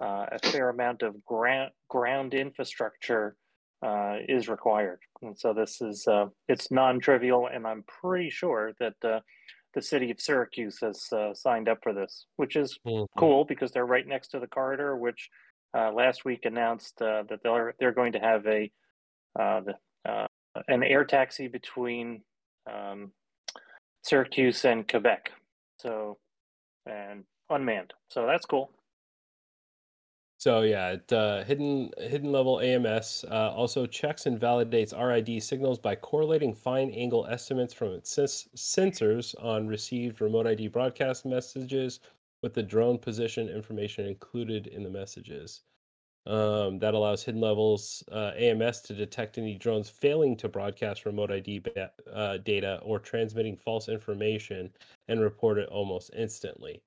[0.00, 3.36] uh, a fair amount of ground ground infrastructure
[3.82, 5.00] uh, is required.
[5.22, 9.20] And so this is uh, it's non-trivial, and I'm pretty sure that uh,
[9.74, 13.06] the city of Syracuse has uh, signed up for this, which is mhm.
[13.16, 15.28] cool because they're right next to the corridor, which
[15.76, 18.70] uh, last week announced uh, that they're they're going to have a
[19.38, 19.74] the,
[20.04, 20.26] uh,
[20.68, 22.22] an air taxi between
[22.70, 23.12] um,
[24.04, 25.30] Syracuse and Quebec.
[25.80, 26.18] So
[26.86, 27.94] and unmanned.
[28.10, 28.70] So that's cool.
[30.38, 35.80] So yeah, it, uh, hidden hidden level AMS uh, also checks and validates RID signals
[35.80, 41.98] by correlating fine angle estimates from its sens- sensors on received remote ID broadcast messages
[42.42, 45.62] with the drone position information included in the messages.
[46.28, 51.32] Um, that allows hidden levels uh, AMS to detect any drones failing to broadcast remote
[51.32, 54.72] ID ba- uh, data or transmitting false information
[55.08, 56.82] and report it almost instantly.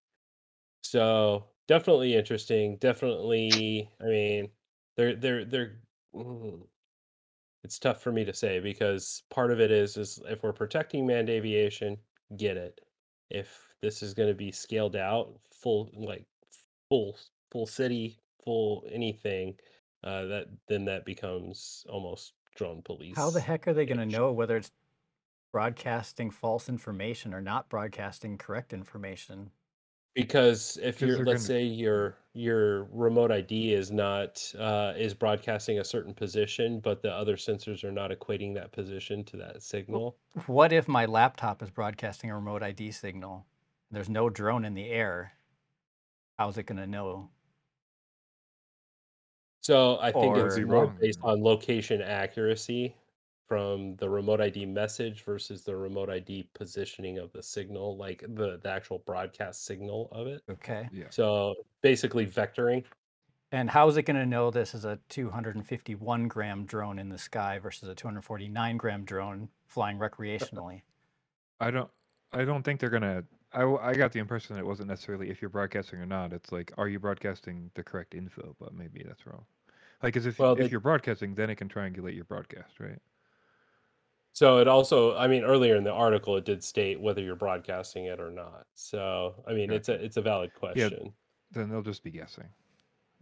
[0.84, 2.78] So definitely interesting.
[2.78, 4.52] Definitely, I mean,
[4.98, 5.82] they're they're they're.
[6.16, 6.68] mm,
[7.64, 11.06] It's tough for me to say because part of it is is if we're protecting
[11.06, 12.00] manned aviation,
[12.38, 12.82] get it.
[13.30, 16.28] If this is going to be scaled out, full like
[16.90, 17.18] full
[17.52, 19.56] full city, full anything,
[20.04, 23.16] uh, that then that becomes almost drone police.
[23.16, 24.72] How the heck are they going to know whether it's
[25.52, 29.52] broadcasting false information or not broadcasting correct information?
[30.14, 35.80] Because if you're, let's gonna- say your your remote ID is not uh, is broadcasting
[35.80, 40.18] a certain position, but the other sensors are not equating that position to that signal.
[40.48, 43.46] What if my laptop is broadcasting a remote ID signal?
[43.90, 45.34] There's no drone in the air.
[46.38, 47.30] How's it going to know?
[49.62, 50.98] So I think it's more Wrong.
[51.00, 52.96] based on location accuracy
[53.48, 58.60] from the remote ID message versus the remote ID positioning of the signal, like the,
[58.64, 60.42] the actual broadcast signal of it.
[60.50, 60.88] Okay.
[60.92, 61.06] Yeah.
[61.10, 62.84] So basically vectoring.
[63.52, 67.18] And how is it going to know this is a 251 gram drone in the
[67.18, 70.82] sky versus a 249 gram drone flying recreationally?
[71.60, 71.90] I don't.
[72.34, 73.24] I don't think they're gonna.
[73.54, 76.34] I, I got the impression that it wasn't necessarily if you're broadcasting or not.
[76.34, 78.56] It's like, are you broadcasting the correct info?
[78.60, 79.46] But maybe that's wrong.
[80.02, 83.00] Like, as if Well, if they- you're broadcasting, then it can triangulate your broadcast, right?
[84.34, 88.06] So it also, I mean, earlier in the article, it did state whether you're broadcasting
[88.06, 88.66] it or not.
[88.76, 91.14] So I mean, it's a it's a valid question.
[91.52, 92.48] Then they'll just be guessing.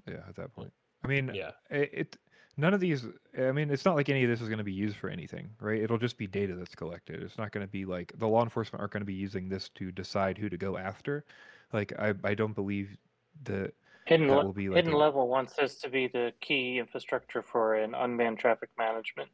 [0.08, 0.54] Yeah, at that mm.
[0.54, 0.74] point.
[1.04, 1.52] I mean, Yeah.
[1.72, 2.18] it, it
[2.60, 3.06] none of these.
[3.38, 5.50] I mean, it's not like any of this is going to be used for anything,
[5.60, 5.82] right?
[5.82, 7.24] It'll just be data that's collected.
[7.24, 9.70] It's not going to be like the law enforcement aren't going to be using this
[9.76, 11.26] to decide who to go after.
[11.74, 12.98] Like, I I don't believe
[13.44, 13.74] that
[14.06, 17.42] Hidden, That will be like Hidden a- Level wants this to be the key infrastructure
[17.42, 19.30] for an unmanned traffic management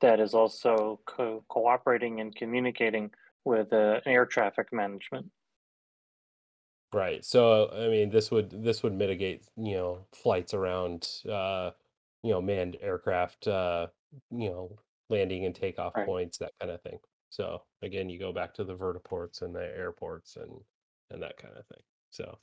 [0.00, 3.10] that is also co- cooperating and communicating
[3.44, 5.30] with uh, air traffic management.
[6.92, 7.24] Right.
[7.24, 11.72] So I mean, this would this would mitigate, you know, flights around uh,
[12.22, 13.88] you know, manned aircraft uh,
[14.30, 14.78] you know,
[15.10, 16.06] landing and takeoff Right.
[16.06, 16.98] points, that kind of thing.
[17.30, 20.60] So again, you go back to the vertiports and the airports and
[21.10, 21.82] and that kind of thing.
[22.10, 22.38] So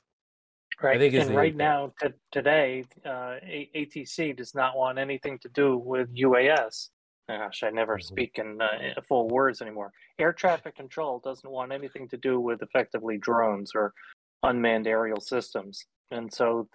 [0.82, 0.98] Right.
[0.98, 5.78] think and right now, t- today, uh, A- ATC does not want anything to do
[5.78, 6.90] with UAS.
[7.28, 8.02] Gosh, I never Mhm.
[8.02, 9.92] speak in uh, full words anymore.
[10.18, 13.94] Air traffic control doesn't want anything to do with effectively drones or
[14.42, 15.86] unmanned aerial systems.
[16.10, 16.68] And so,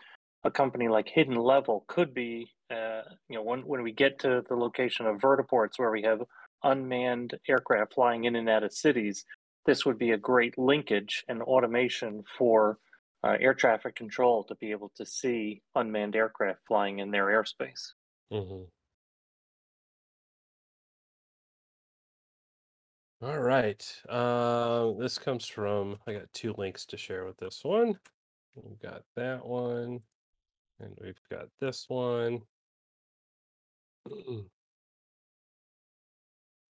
[0.44, 4.44] a company like Hidden Level could be, uh, you know, when when we get to
[4.48, 6.22] the location of vertiports where we have
[6.64, 9.26] unmanned aircraft flying in and out of cities,
[9.66, 12.80] this would be a great linkage and automation for
[13.24, 17.94] uh, air traffic control to be able to see unmanned aircraft flying in their airspace.
[18.32, 18.64] hmm
[23.22, 24.02] All right.
[24.10, 28.00] Uh, this comes from, I got two links to share with this one.
[28.56, 30.04] We've got that one,
[30.82, 32.42] and we've got this one.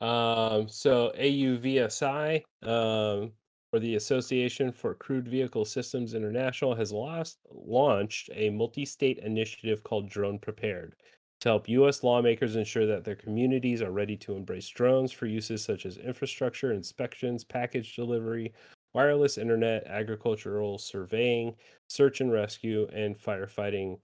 [0.01, 3.33] Um, so AUVSI, um,
[3.73, 9.83] or the Association for Uncrewed Vehicle Systems International, has lost, launched a multi state initiative
[9.85, 10.95] called Drone Prepared
[11.41, 12.03] to help U.S.
[12.03, 16.73] lawmakers ensure that their communities are ready to embrace drones for uses such as infrastructure,
[16.73, 18.53] inspections, package delivery,
[18.95, 21.55] wireless internet, agricultural surveying,
[21.89, 23.99] search and rescue, and firefighting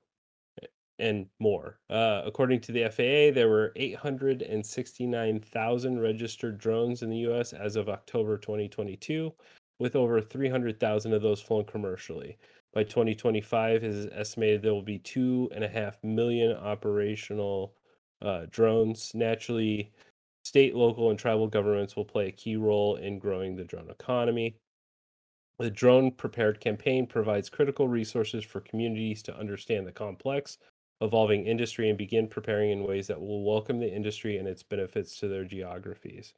[0.98, 1.78] and more.
[1.90, 7.88] Uh, according to the FAA, there were 869,000 registered drones in the US as of
[7.88, 9.32] October 2022,
[9.78, 12.36] with over 300,000 of those flown commercially.
[12.72, 17.74] By 2025, it is estimated there will be two and a half million operational
[18.22, 19.12] uh, drones.
[19.14, 19.92] Naturally,
[20.44, 24.56] state, local, and tribal governments will play a key role in growing the drone economy.
[25.58, 30.58] The Drone Prepared campaign provides critical resources for communities to understand the complex
[31.00, 35.18] evolving industry and begin preparing in ways that will welcome the industry and its benefits
[35.20, 36.34] to their geographies.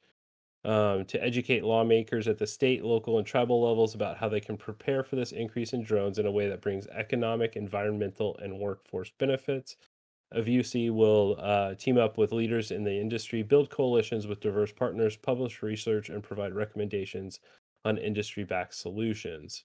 [0.65, 4.57] Um, to educate lawmakers at the state, local, and tribal levels about how they can
[4.57, 9.13] prepare for this increase in drones in a way that brings economic, environmental, and workforce
[9.19, 9.77] benefits.
[10.35, 15.17] AUVSI will uh, team up with leaders in the industry, build coalitions with diverse partners,
[15.17, 17.41] publish research, and provide recommendations
[17.89, 19.65] on industry backed solutions.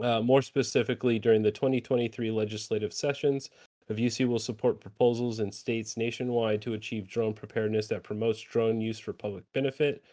[0.00, 3.50] Uh, more specifically, during the 2023 legislative sessions,
[3.90, 8.98] AUVSI will support proposals in states nationwide to achieve drone preparedness that promotes drone use
[8.98, 10.04] for public benefit,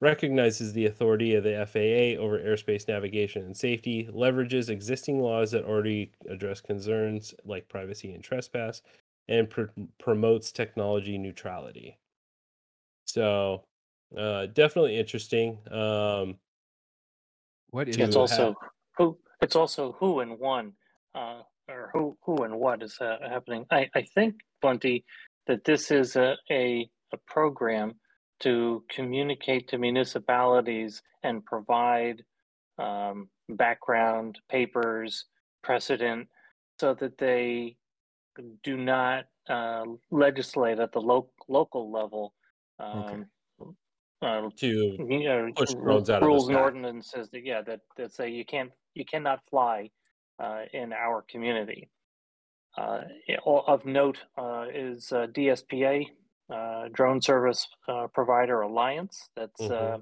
[0.00, 5.64] recognizes the authority of the FAA over airspace navigation and safety, leverages existing laws that
[5.64, 8.82] already address concerns like privacy and trespass,
[9.28, 9.64] and pr-
[9.98, 11.98] promotes technology neutrality.
[13.06, 13.64] So,
[14.16, 15.58] uh, definitely interesting.
[15.70, 16.38] Um,
[17.70, 18.54] What is It's to also have
[18.96, 20.72] who it's also who and one
[21.14, 23.66] uh, or who who and what is uh, happening.
[23.70, 25.04] I, I think Blunty
[25.46, 27.94] that this is a, a a program
[28.40, 32.22] to communicate to municipalities and provide
[32.78, 35.24] um, background papers,
[35.62, 36.28] precedent,
[36.78, 37.76] so that they
[38.62, 42.34] do not uh, legislate at the lo- local level.
[42.78, 43.26] Um,
[44.22, 48.30] uh, to know, push out of the rules and ordinances that yeah that that say
[48.30, 49.90] you can't you cannot fly
[50.40, 51.90] uh, in our community.
[52.76, 53.02] Uh,
[53.66, 56.06] of note uh, is uh, DSPA,
[56.52, 59.30] uh, Drone Service uh, Provider Alliance.
[59.36, 59.72] That's Mhm.
[59.72, 59.98] uh,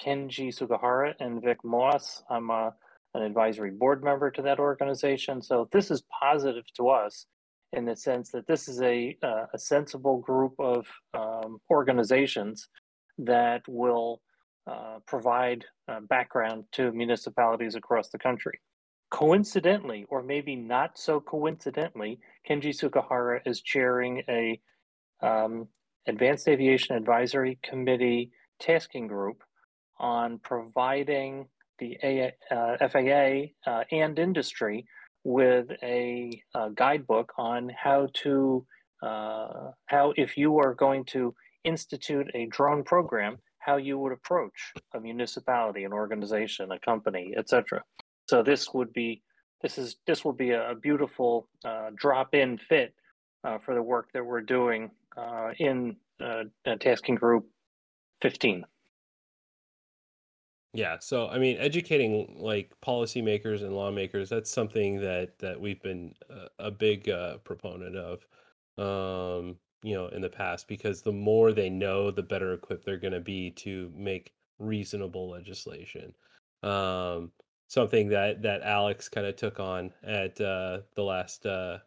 [0.00, 2.22] Kenji Sugahara and Vic Moss.
[2.30, 2.70] I'm uh,
[3.14, 5.42] an advisory board member to that organization.
[5.42, 7.26] So this is positive to us
[7.72, 12.68] in the sense that this is a, uh, a sensible group of um, organizations
[13.24, 14.20] that will
[14.66, 18.60] uh, provide uh, background to municipalities across the country.
[19.10, 24.60] Coincidentally, or maybe not so coincidentally, Kenji Sugahara is chairing a
[25.20, 25.66] um,
[26.06, 28.30] Advanced Aviation Advisory Committee
[28.60, 29.42] tasking group
[29.98, 31.46] on providing
[31.78, 34.86] the A- uh, FAA uh, and industry
[35.24, 38.64] with a, uh guidebook on how to
[39.02, 44.72] uh, how if you are going to institute a drone program, how you would approach
[44.94, 47.82] a municipality, an organization, a company, etc.
[48.28, 49.22] So this would be
[49.62, 52.94] this is this will be a, beautiful uh, drop-in fit
[53.44, 56.44] uh, for the work that we're doing uh, in uh,
[56.80, 57.46] tasking group
[58.22, 58.64] 15.
[60.72, 66.14] Yeah, so I mean, educating like policymakers and lawmakers, that's something that that we've been
[66.30, 68.26] a, a big uh, proponent of,
[68.78, 72.98] um, you know, in the past because the more they know, the better equipped they're
[72.98, 76.14] going to be to make reasonable legislation.
[76.62, 77.32] Um,
[77.68, 81.78] something that that Alex kind of took on at uh, the last uh,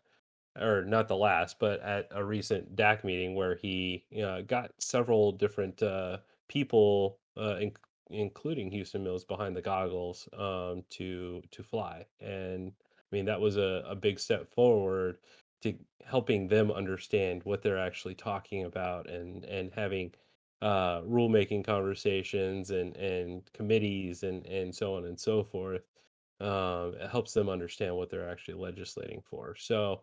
[0.59, 5.31] or not the last, but at a recent DAC meeting where he uh, got several
[5.31, 6.17] different uh,
[6.47, 7.71] people, uh, in,
[8.09, 13.57] including Houston Mills, behind the goggles um, to to fly, and I mean that was
[13.57, 15.17] a, a big step forward
[15.63, 15.73] to
[16.05, 20.13] helping them understand what they're actually talking about and and having
[20.61, 25.83] uh, rulemaking conversations and and committees and and so on and so forth.
[26.39, 29.55] Um, it helps them understand what they're actually legislating for.
[29.57, 30.01] So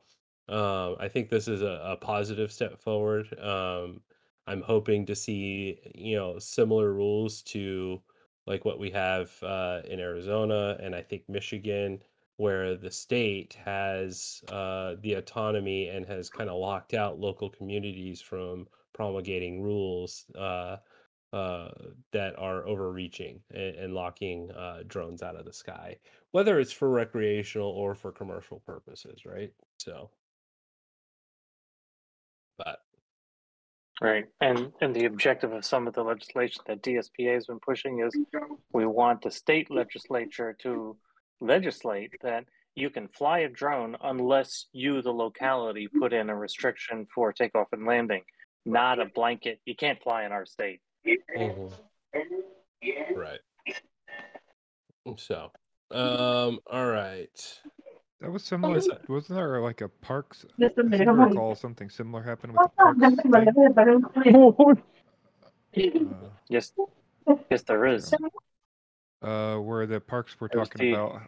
[0.48, 3.38] um, I think this is a, a positive step forward.
[3.38, 4.00] Um,
[4.46, 8.00] I'm hoping to see you know similar rules to
[8.46, 12.02] like what we have uh, in Arizona and I think Michigan,
[12.40, 18.22] where the state has uh, the autonomy and has kind of locked out local communities
[18.22, 20.76] from promulgating rules uh,
[21.34, 21.68] uh,
[22.12, 25.94] that are overreaching and, and locking uh, drones out of the sky,
[26.30, 29.52] whether it's for recreational or for commercial purposes, right?
[29.76, 30.08] So,
[32.56, 32.78] but
[34.00, 38.00] Right, and and the objective of some of the legislation that DSPA has been pushing
[38.00, 38.16] is
[38.72, 40.96] we want the state legislature to
[41.40, 47.06] legislate that you can fly a drone unless you, the locality, put in a restriction
[47.14, 48.22] for takeoff and landing,
[48.64, 49.60] not a blanket.
[49.64, 50.80] You can't fly in our state.
[51.36, 51.72] mhm.
[53.14, 53.40] right.
[55.16, 55.50] So,
[55.90, 57.60] um, all right.
[58.20, 58.80] That was similar.
[59.08, 60.44] Wasn't there like a parks?
[60.58, 61.28] I Just a seem minute, to I'm on.
[61.30, 63.00] recall something similar happened with the parks
[65.72, 66.14] thing.
[66.22, 66.72] Uh, Yes,
[67.48, 68.12] yes, there is.
[69.22, 71.22] Uh, where the parks were There's talking the- about,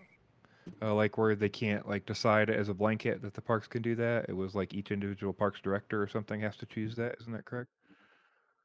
[0.80, 3.95] uh, like where they can't like decide as a blanket that the parks can do
[3.97, 4.26] that.
[4.28, 7.16] It was like each individual parks director or something has to choose that.
[7.20, 7.70] Isn't that correct?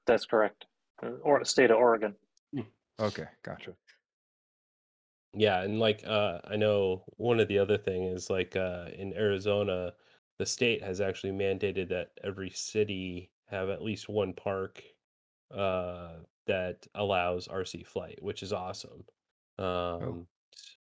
[0.06, 0.66] That's correct.
[1.04, 2.16] Uh, Or state of Oregon.
[3.00, 3.74] Okay, gotcha.
[5.34, 9.14] Yeah, and like uh I know one of the other thing is like uh in
[9.14, 9.94] Arizona,
[10.40, 14.82] the state has actually mandated that every city have at least one park
[15.56, 16.14] uh
[16.48, 19.04] that allows RC flight, which is awesome.
[19.60, 20.78] Um s-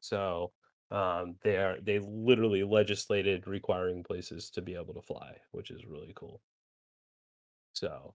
[0.00, 0.52] so
[0.90, 5.86] um they are they literally legislated requiring places to be able to fly, which is
[5.86, 6.42] really cool.
[7.72, 8.14] So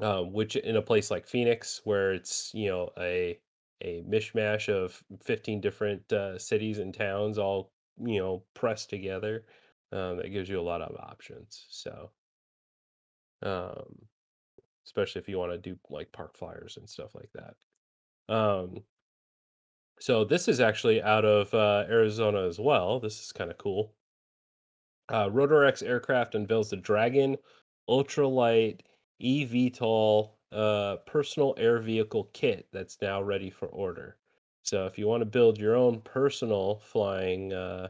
[0.00, 3.40] um, which in a place like Phoenix, where it's you know a
[3.82, 9.46] a mishmash of 15 different uh, cities and towns all you know pressed together,
[9.92, 11.66] um, that gives you a lot of options.
[11.70, 12.12] So,
[13.42, 14.08] um,
[14.86, 17.56] especially if you want to do like park flyers and stuff like that.
[18.28, 18.82] Um,
[19.98, 22.98] so this is actually out of uh, Arizona as well.
[22.98, 23.94] This is kind of cool.
[25.08, 27.36] Uh, RotorX Aircraft unveils the Dragon
[27.88, 28.80] ultralight
[29.22, 34.16] eVTOL uh, personal air vehicle kit that's now ready for order.
[34.62, 37.88] So if you want to build your own personal flying uh,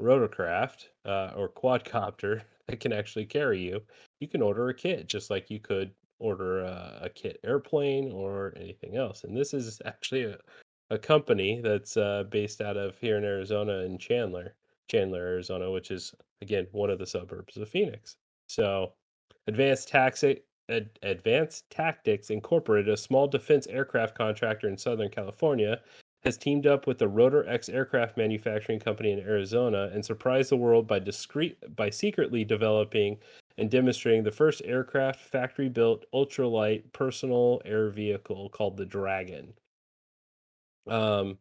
[0.00, 3.80] rotorcraft uh, or quadcopter that can actually carry you,
[4.20, 8.52] you can order a kit just like you could order a, a kit airplane or
[8.56, 9.24] anything else.
[9.24, 10.38] And this is actually a,
[10.90, 14.54] a company that's uh, based out of here in Arizona in Chandler,
[14.88, 18.16] Chandler, Arizona, which is again one of the suburbs of Phoenix.
[18.48, 18.92] So,
[19.46, 25.80] Advanced Taxi Ad- Advanced Tactics Incorporated, a small defense aircraft contractor in Southern California,
[26.24, 30.86] has teamed up with the RotorX aircraft manufacturing company in Arizona and surprised the world
[30.86, 33.18] by discreet by secretly developing
[33.58, 39.54] and demonstrating the first aircraft factory built ultralight personal air vehicle called the Dragon.
[40.86, 41.38] Um,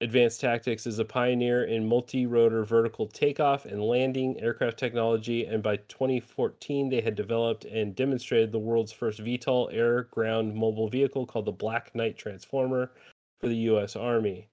[0.00, 5.60] Advanced Tactics is a pioneer in multi rotor vertical takeoff and landing aircraft technology, and
[5.60, 11.26] by 2014, they had developed and demonstrated the world's first VTOL air ground mobile vehicle
[11.26, 12.92] called the Black Knight Transformer
[13.40, 13.96] for the U.S.
[13.96, 14.48] Army.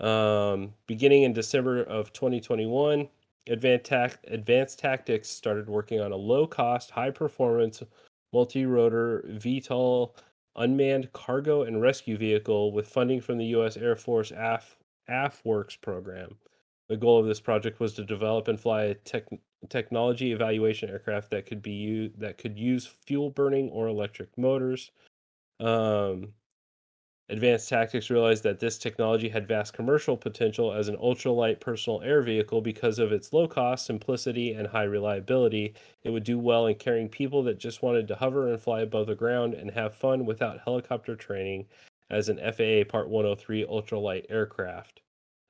[0.00, 3.08] Um, beginning in December of 2021,
[3.50, 7.82] Advanced, Tac- Advanced Tactics started working on a low cost, high performance
[8.32, 10.14] multi rotor VTOL
[10.56, 13.76] unmanned cargo and rescue vehicle with funding from the U.S.
[13.76, 14.76] Air Force AF,
[15.08, 16.36] AFWERX program.
[16.88, 19.24] The goal of this project was to develop and fly a tech,
[19.68, 24.90] technology evaluation aircraft that could be that could use fuel burning or electric motors.
[25.60, 26.32] Um,
[27.30, 32.22] Advanced Tactics realized that this technology had vast commercial potential as an ultralight personal air
[32.22, 35.74] vehicle because of its low cost, simplicity, and high reliability.
[36.02, 39.06] It would do well in carrying people that just wanted to hover and fly above
[39.06, 41.66] the ground and have fun without helicopter training
[42.10, 45.00] as an FAA Part 103 ultralight aircraft.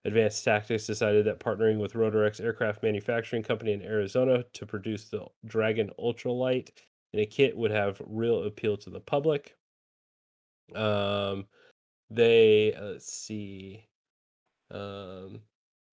[0.04, 5.24] Advanced Tactics decided that partnering with RotorX Aircraft Manufacturing Company in Arizona to produce the
[5.46, 6.68] Dragon Ultralight
[7.14, 9.56] in a kit would have real appeal to the public.
[10.74, 11.46] Um,
[12.10, 13.86] they uh, let's see.
[14.70, 15.40] Um,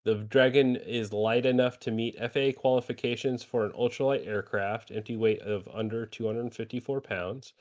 [0.05, 5.41] the Dragon is light enough to meet FAA qualifications for an ultralight aircraft, empty weight
[5.41, 7.53] of under 254 pounds,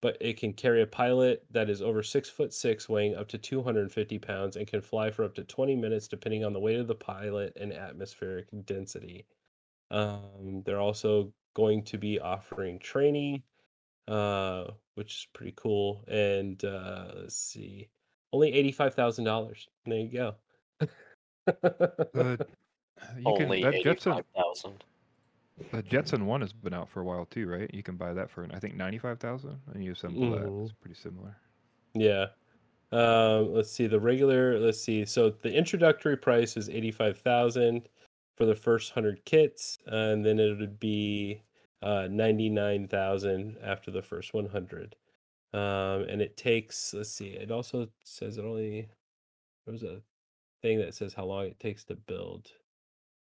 [0.00, 3.38] but it can carry a pilot that is over six foot six, weighing up to
[3.38, 6.86] 250 pounds, and can fly for up to 20 minutes, depending on the weight of
[6.86, 9.26] the pilot and atmospheric density.
[9.90, 13.42] Um, they're also going to be offering training,
[14.08, 16.04] uh, which is pretty cool.
[16.08, 17.88] And uh, let's see,
[18.32, 19.68] only eighty-five thousand dollars.
[19.86, 20.34] There you go.
[21.46, 22.46] The,
[23.16, 24.84] you can Only that Jetson eighty-five thousand.
[25.72, 27.72] The Jetson one has been out for a while too, right?
[27.72, 30.46] You can buy that for I think ninety five thousand, and you assemble that.
[30.46, 30.64] Mhm.
[30.64, 31.36] It's pretty similar.
[31.94, 32.26] Yeah.
[32.92, 34.58] Um, let's see the regular.
[34.58, 35.04] Let's see.
[35.04, 37.88] So the introductory price is eighty five thousand
[38.36, 41.42] for the first hundred kits, and then it would be
[41.82, 44.96] uh, ninety nine thousand after the first one hundred.
[45.52, 46.94] Um, and it takes.
[46.94, 47.28] Let's see.
[47.30, 48.88] It also says it only.
[49.66, 50.00] There's a
[50.62, 52.48] thing that says how long it takes to build.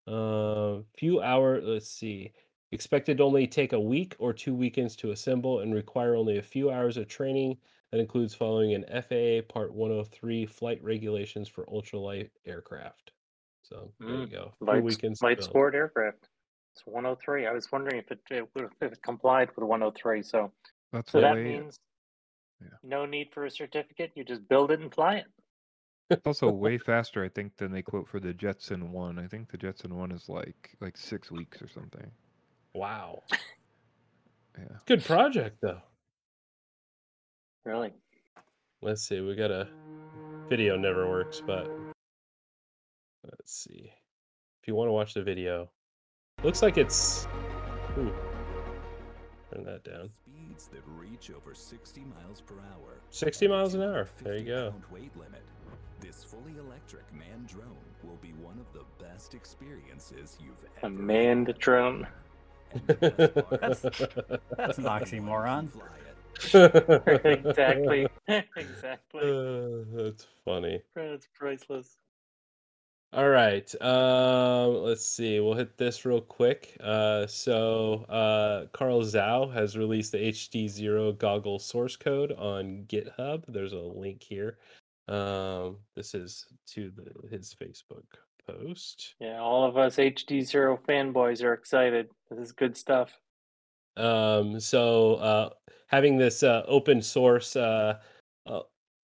[0.06, 2.32] Um, few hours, Let's see.
[2.70, 6.42] Expected to only take a week or two weekends to assemble and require only a
[6.42, 7.56] few hours of training.
[7.92, 13.12] That includes following an FAA Part 103 flight regulations for ultralight aircraft.
[13.62, 14.52] So there you Mm, go.
[14.58, 16.28] Few Light, weekends light sport aircraft.
[16.74, 17.46] It's 103.
[17.46, 18.46] I was wondering if it, it
[18.82, 20.22] if it complied with 103.
[20.22, 20.52] So
[20.92, 21.78] That's so the that means
[22.61, 22.76] Yeah.
[22.82, 24.12] no need for a certificate.
[24.14, 25.26] You just build it and fly it.
[26.11, 29.18] It's also way faster, I think, than they quote for the Jetson one.
[29.18, 32.11] I think the Jetson one is like like six weeks or something.
[32.74, 33.22] Wow.
[34.59, 34.76] Yeah.
[34.86, 35.80] Good project though.
[37.64, 37.92] Really.
[38.82, 39.20] Let's see.
[39.20, 39.68] We got a
[40.48, 41.70] video never works, but
[43.24, 43.92] let's see.
[44.62, 45.70] If you want to watch the video,
[46.42, 47.28] looks like it's.
[47.98, 48.12] Ooh.
[49.54, 50.11] Turn that down.
[50.59, 52.94] Speeds that reach over 60 miles per hour.
[53.11, 54.09] 60 miles an hour.
[54.22, 54.74] There you go.
[54.90, 55.42] weight limit.
[56.00, 60.94] This fully electric manned drone will be one of the best experiences you've A ever
[60.94, 61.59] manned had.
[61.59, 62.06] drone.
[62.72, 65.68] And the That's- is that's an oxymoron.
[67.24, 68.06] exactly.
[68.28, 69.20] exactly.
[69.20, 70.82] Uh, that's funny.
[70.94, 71.98] That's priceless.
[73.14, 73.74] All right.
[73.80, 75.40] Um, let's see.
[75.40, 76.76] We'll hit this real quick.
[76.78, 83.44] Uh, so uh, Carl Zhao has released the HD Zero goggle source code on GitHub.
[83.48, 84.59] There's a link here.
[85.09, 88.04] Um, this is to the, his Facebook
[88.46, 89.14] post.
[89.20, 92.11] Yeah, all of us HD Zero fanboys are excited.
[92.30, 93.18] This is good stuff.
[93.96, 95.50] Um, so uh,
[95.86, 97.56] having this uh, open source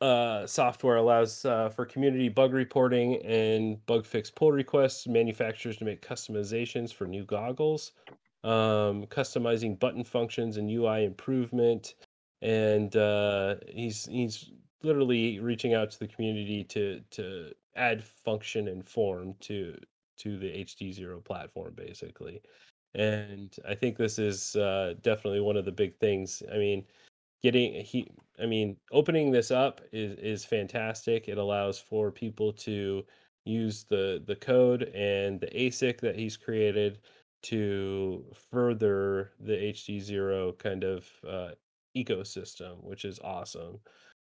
[0.04, 5.86] uh, software allows uh, for community bug reporting and bug fix pull requests, manufacturers to
[5.86, 7.92] make customizations for new goggles,
[8.44, 11.94] um, customizing button functions and UI improvement,
[12.42, 14.50] and uh, he's he's
[14.82, 19.74] literally reaching out to the community to to add function and form to
[20.18, 22.42] to the HD Zero platform, basically.
[22.94, 26.42] And I think this is uh, definitely one of the big things.
[26.52, 26.84] I mean,
[27.44, 28.08] getting he,
[28.42, 31.28] I mean, opening this up is is fantastic.
[31.28, 33.04] It allows for people to
[33.44, 37.00] use the the code and the ASIC that he's created
[37.42, 41.50] to further the HD Zero kind of uh,
[41.96, 43.78] ecosystem, which is awesome.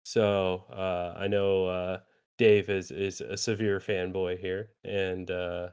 [0.04, 1.98] So uh, I know uh,
[2.38, 5.70] Dave is is a severe fanboy here, and uh,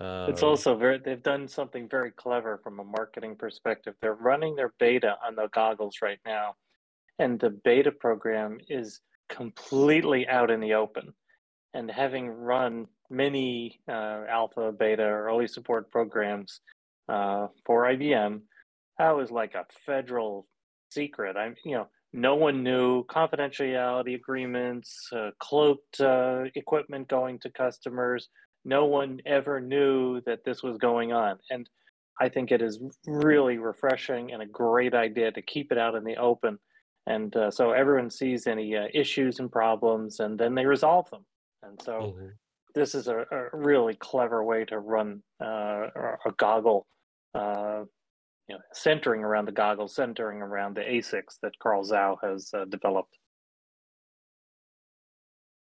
[0.00, 3.94] It's um, also very, they've done something very clever from a marketing perspective.
[4.00, 6.54] They're running their beta on the goggles right now,
[7.18, 11.12] and the beta program is completely out in the open.
[11.74, 16.60] And having run many uh, alpha, beta, or early support programs
[17.08, 18.40] uh, for IBM,
[18.98, 20.46] that was like a federal
[20.90, 21.36] secret.
[21.36, 28.28] I'm, you know, no one knew confidentiality agreements, uh, cloaked uh, equipment going to customers
[28.66, 31.38] no one ever knew that this was going on.
[31.50, 31.70] And
[32.20, 36.02] I think it is really refreshing and a great idea to keep it out in
[36.02, 36.58] the open.
[37.06, 41.24] And uh, so everyone sees any uh, issues and problems and then they resolve them.
[41.62, 42.30] And so mhm.
[42.74, 45.88] this is a, a really clever way to run uh,
[46.24, 46.86] a goggle,
[47.34, 47.84] uh,
[48.48, 52.64] you know, centering around the goggles, centering around the ASICs that Carl Zhao has uh,
[52.64, 53.16] developed.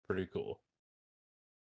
[0.09, 0.61] pretty cool.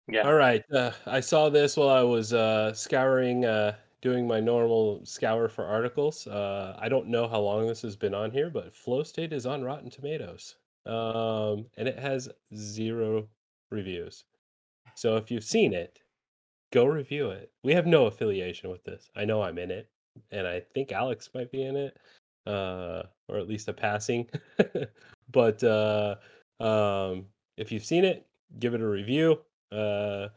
[0.08, 0.22] Yeah.
[0.22, 0.64] All right.
[0.72, 5.64] Uh, I saw this while I was uh, scouring, uh, doing my normal scour for
[5.64, 6.26] articles.
[6.26, 9.46] Uh, I don't know how long this has been on here, but Flow State is
[9.46, 13.28] on Rotten Tomatoes, um, and it has zero
[13.70, 14.24] reviews.
[14.96, 16.00] So if you've seen it,
[16.72, 17.52] go review it.
[17.62, 19.08] We have no affiliation with this.
[19.16, 19.88] I know I'm in it,
[20.32, 21.96] and I think Alex might be in it,
[22.46, 24.28] uh, or at least a passing.
[25.32, 26.16] but uh,
[26.60, 27.26] um,
[27.56, 28.26] if you've seen it,
[28.58, 29.38] give it a review.
[29.70, 30.28] Uh,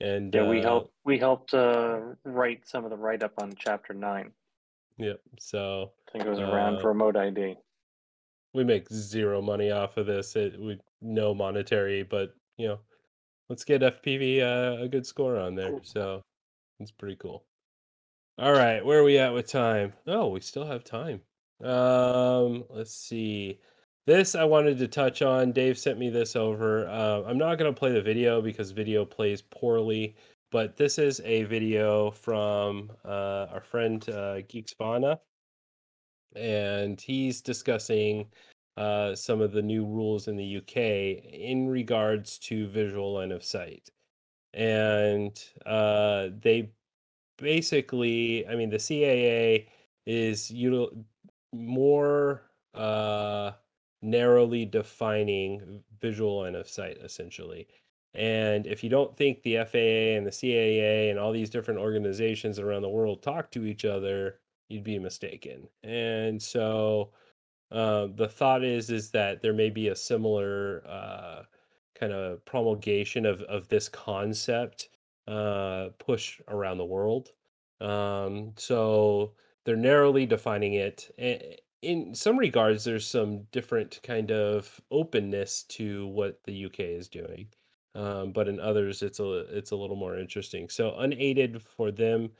[0.00, 3.52] and Yeah, we uh, helped we helped uh, write some of the write up on
[3.58, 4.32] chapter nine.
[4.98, 5.20] Yep.
[5.38, 7.56] So I think it was around Uh, remote ID.
[8.54, 10.36] we make zero money off of this.
[10.36, 12.80] It we no monetary, but you know,
[13.48, 15.70] let's get FPV uh, a good score on there.
[15.70, 15.80] Cool.
[15.82, 16.22] So
[16.80, 17.44] it's pretty cool.
[18.38, 19.94] All right, where are we at with time?
[20.06, 21.22] Oh, we still have time.
[21.62, 23.60] Um, let's see.
[24.06, 25.52] This I wanted to touch on.
[25.52, 26.86] Dave sent me this over.
[26.88, 30.14] Uh, I'm not going to play the video because video plays poorly
[30.50, 34.40] but this is a video from uh, our friend uh,
[36.34, 38.26] and he's discussing
[38.76, 40.76] uh, some of the new rules in the UK
[41.32, 43.90] in regards to visual line of sight.
[44.54, 46.70] And uh, they
[47.38, 49.66] basically, I mean, the CAA
[50.06, 51.04] is util-
[51.52, 52.42] more
[52.74, 53.52] uh,
[54.06, 57.66] narrowly defining visual line of sight, essentially.
[58.14, 62.58] And if you don't think the FAA and the CAA and all these different organizations
[62.58, 64.38] around the world talk to each other,
[64.68, 65.68] you'd be mistaken.
[65.82, 67.10] And so
[67.70, 71.42] uh, the thought is is that there may be a similar uh,
[71.94, 74.88] kind of promulgation of of this concept
[75.28, 77.30] uh, push around the world.
[77.80, 79.32] Um, so
[79.64, 81.10] they're narrowly defining it.
[81.82, 87.48] In some regards, there's some different kind of openness to what the UK is doing,
[87.94, 90.68] um, but in others, it's a it's a little more interesting.
[90.68, 92.30] So unaided for them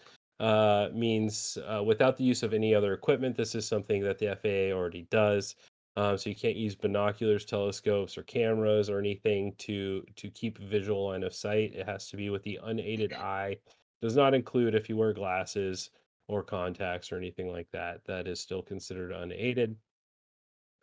[0.41, 3.37] uh, means uh, without the use of any other equipment.
[3.37, 5.57] This is something that the FAA already does.
[5.97, 11.09] Um, so you can't use binoculars, telescopes, or cameras or anything to to keep visual
[11.09, 11.74] line of sight.
[11.74, 13.59] It has to be with the unaided eye.
[14.03, 15.91] Does not include if you wear glasses
[16.28, 18.04] or contacts or anything like that.
[18.06, 19.76] That is still considered unaided.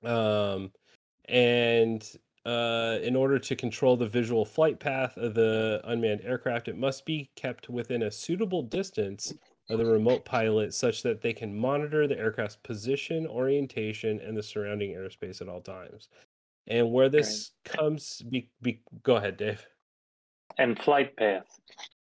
[0.04, 0.72] Um,
[1.26, 2.04] and
[2.46, 7.06] uh, in order to control the visual flight path of the unmanned aircraft, it must
[7.06, 9.34] be kept within a suitable distance
[9.70, 14.44] of the remote pilot such that they can monitor the aircraft's position, orientation, and the
[14.44, 16.10] surrounding airspace at all times.
[16.68, 19.66] And where this comes, be, be, go ahead, Dave.
[20.58, 21.46] And flight path.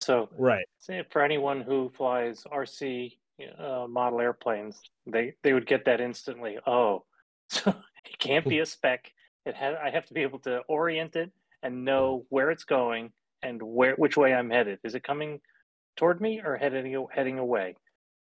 [0.00, 0.66] So, Right.
[0.78, 3.16] say for anyone who flies RC
[3.58, 6.58] uh, model airplanes, they they would get that instantly.
[6.66, 7.04] Oh,
[7.50, 7.74] so
[8.04, 9.10] it can't be a spec.
[9.46, 9.76] It has.
[9.82, 11.32] I have to be able to orient it
[11.62, 13.12] and know where it's going
[13.42, 14.78] and where which way I'm headed.
[14.84, 15.40] Is it coming
[15.96, 17.76] toward me or heading heading away?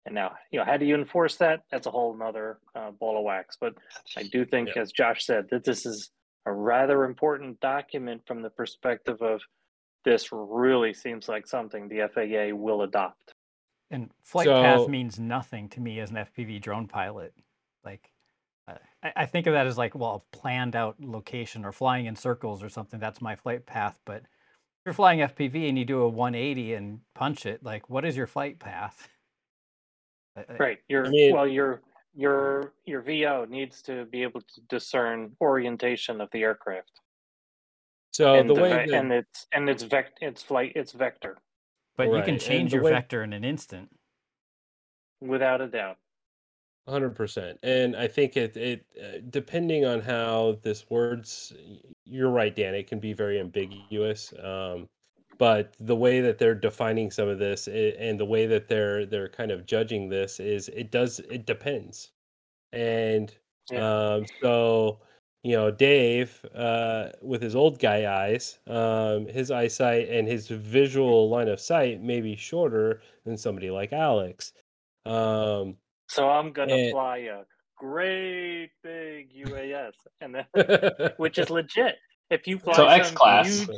[0.06, 1.62] And now, you know, how do you enforce that?
[1.72, 3.58] That's a whole nother uh, ball of wax.
[3.60, 3.74] But
[4.18, 4.82] I do think, Yeah.
[4.82, 6.10] as Josh said, that this is
[6.46, 9.42] a rather important document from the perspective of
[10.06, 13.34] this really seems like something the FAA will adopt.
[13.92, 17.34] And flight path means nothing to me as an FPV drone pilot.
[17.84, 18.12] Like,
[18.68, 22.06] uh, I, I think of that as like, well, a planned out location or flying
[22.06, 23.00] in circles or something.
[23.00, 24.00] That's my flight path.
[24.06, 28.06] But if you're flying FPV and you do a 180 and punch it, like, what
[28.06, 29.08] is your flight path?
[30.38, 30.78] I- I- uh, uh, Right.
[30.88, 31.82] Your I mean- well, your
[32.16, 36.92] your your VO needs to be able to discern orientation of the aircraft.
[38.12, 40.92] So and the the way ve- that, and it's and it's vect it's flight it's
[40.92, 41.38] vector
[42.00, 43.90] But you can change your way- vector in an instant.
[45.22, 45.98] without a doubt.
[46.88, 51.54] Hundred percent, and I think it it uh, depending on how this words,
[52.06, 52.74] you're right, Dan.
[52.74, 54.34] It can be very ambiguous.
[54.42, 54.88] Um,
[55.38, 59.06] but the way that they're defining some of this i- and the way that they're
[59.06, 62.12] they're kind of judging this is it does it depends,
[62.72, 63.38] and
[63.72, 64.14] Yeah.
[64.16, 65.02] um, so
[65.44, 71.30] you know Dave uh, with his old guy eyes, um, his eyesight and his visual
[71.30, 74.52] line of sight may be shorter than somebody like Alex.
[75.06, 75.78] Um,
[76.08, 77.44] So I'm gonna And- fly a
[77.78, 80.46] great big UAS, and then
[81.18, 81.96] which is legit.
[82.30, 83.60] If you fly So some X-class.
[83.68, 83.78] huge-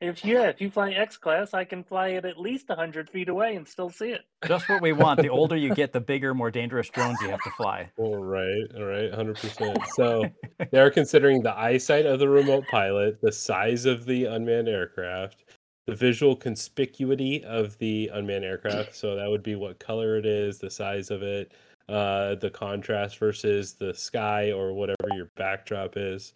[0.00, 3.28] if yeah, if you fly X class, I can fly it at least hundred feet
[3.28, 4.22] away and still see it.
[4.46, 5.20] Just what we want.
[5.22, 7.90] The older you get, the bigger, more dangerous drones you have to fly.
[7.96, 9.78] All right, all right, hundred percent.
[9.94, 10.24] So
[10.70, 15.44] they're considering the eyesight of the remote pilot, the size of the unmanned aircraft,
[15.86, 18.94] the visual conspicuity of the unmanned aircraft.
[18.94, 21.52] So that would be what color it is, the size of it,
[21.88, 26.32] uh, the contrast versus the sky or whatever your backdrop is.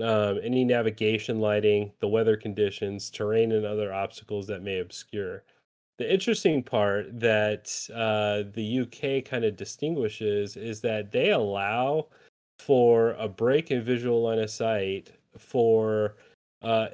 [0.00, 5.44] Um, any navigation lighting, the weather conditions, terrain, and other obstacles that may obscure.
[5.98, 12.08] The interesting part that uh, the UK kind of distinguishes is that they allow
[12.58, 16.16] for a break in visual line of sight for
[16.62, 16.86] uh,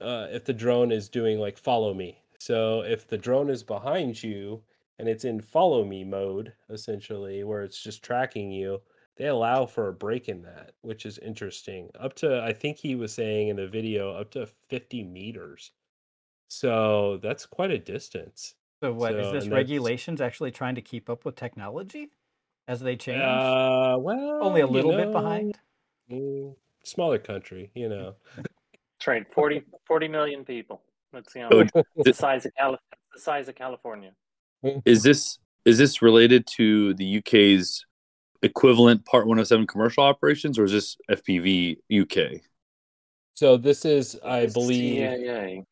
[0.00, 2.18] uh, if the drone is doing like follow me.
[2.38, 4.62] So if the drone is behind you
[4.98, 8.80] and it's in follow me mode, essentially, where it's just tracking you,
[9.16, 11.90] they allow for a break in that, which is interesting.
[11.98, 15.72] Up to, I think he was saying in the video, up to 50 meters.
[16.48, 18.54] So that's quite a distance.
[18.82, 22.10] So what is So, this regulations actually trying to keep up with technology
[22.68, 23.22] as they change?
[23.22, 25.58] Uh, well, Only a you little bit behind.
[26.10, 26.54] mm,
[26.84, 28.14] smaller country, you know.
[28.36, 29.26] That's right.
[29.34, 30.82] 40, 40 million people.
[31.12, 32.78] That's you know, So it's the size of Cali-
[33.14, 34.12] the size of California.
[34.84, 37.86] is this is this related to the UK's
[38.44, 42.40] equivalent Part 107 commercial operations, or is this FPV UK?
[43.34, 45.64] So this is, I believe, CAA.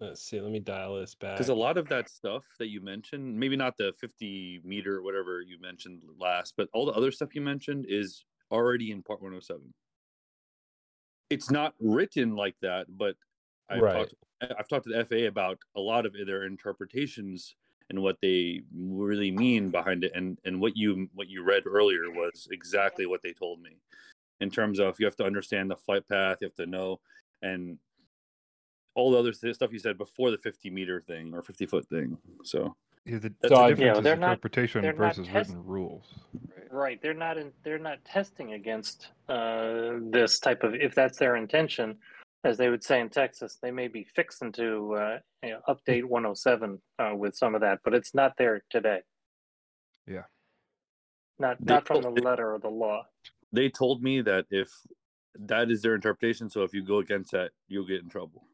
[0.00, 0.40] Let's see.
[0.40, 1.36] Let me dial this back.
[1.36, 5.02] Because a lot of that stuff that you mentioned, maybe not the 50 meter or
[5.02, 9.20] whatever you mentioned last, but all the other stuff you mentioned is already in Part
[9.20, 9.74] 107.
[11.30, 13.16] It's not written like that, but
[13.68, 13.92] I've Right.
[13.92, 17.56] talked I've talked to the FAA about a lot of their interpretations
[17.90, 22.10] and what they really mean behind it, and and what you what you read earlier
[22.10, 23.76] was exactly what they told me,
[24.40, 27.00] in terms of you have to understand the flight path, you have to know,
[27.42, 27.78] and
[28.94, 32.18] all the other stuff you said before the 50 meter thing or 50 foot thing.
[32.42, 32.74] So
[33.04, 35.50] Yeah, the, That's the a- difference Yeah, is they're not- interpretation they're not versus test-
[35.50, 36.04] written rules.
[36.34, 36.72] Right.
[36.72, 37.02] Right.
[37.02, 41.96] They're not in, they're not testing against uh, this type of if that's their intention,
[42.44, 46.04] as they would say in Texas, they may be fixing to uh, you know, update
[46.08, 49.00] 107 uh, with some of that, but it's not there today.
[50.06, 50.22] Yeah.
[51.38, 53.06] Not They not from the letter of the law.
[53.52, 54.68] they told me that if
[55.38, 58.44] that is their interpretation, so if you go against that, you'll get in trouble.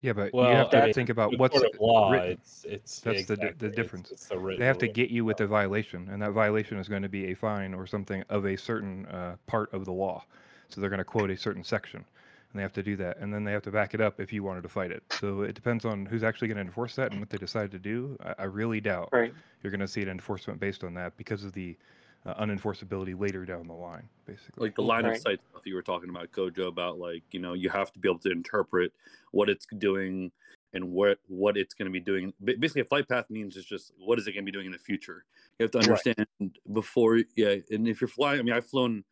[0.00, 2.12] Yeah, but well, you have to I mean, think about what's court law.
[2.12, 2.30] written.
[2.30, 4.10] It's it's That's the the exactly, it's- difference.
[4.12, 7.02] It's, the They have to get you with a violation, and that violation is going
[7.02, 10.24] to be a fine or something of a certain uh, part of the law.
[10.68, 12.04] So they're going to quote a certain section,
[12.52, 14.32] and they have to do that, and then they have to back it up if
[14.32, 15.02] you wanted to fight it.
[15.10, 17.78] So it depends on who's actually going to enforce that and what they decide to
[17.78, 18.16] do.
[18.24, 19.32] I, I really doubt Right.
[19.62, 21.76] you're going to see an enforcement based on that because of the
[22.24, 24.66] uh, unenforceability later down the line, basically.
[24.66, 25.16] Like the line Right.
[25.16, 27.98] of sight stuff you were talking about, Kojo, about like you know you have to
[27.98, 28.92] be able to interpret
[29.32, 30.32] what it's doing
[30.72, 32.32] and what what it's going to be doing.
[32.42, 34.72] Basically, a flight path means it's just what is it going to be doing in
[34.72, 35.24] the future.
[35.58, 36.06] You have to Right.
[36.06, 36.26] understand
[36.72, 37.56] before, yeah.
[37.70, 39.04] And if you're flying, I mean, I've flown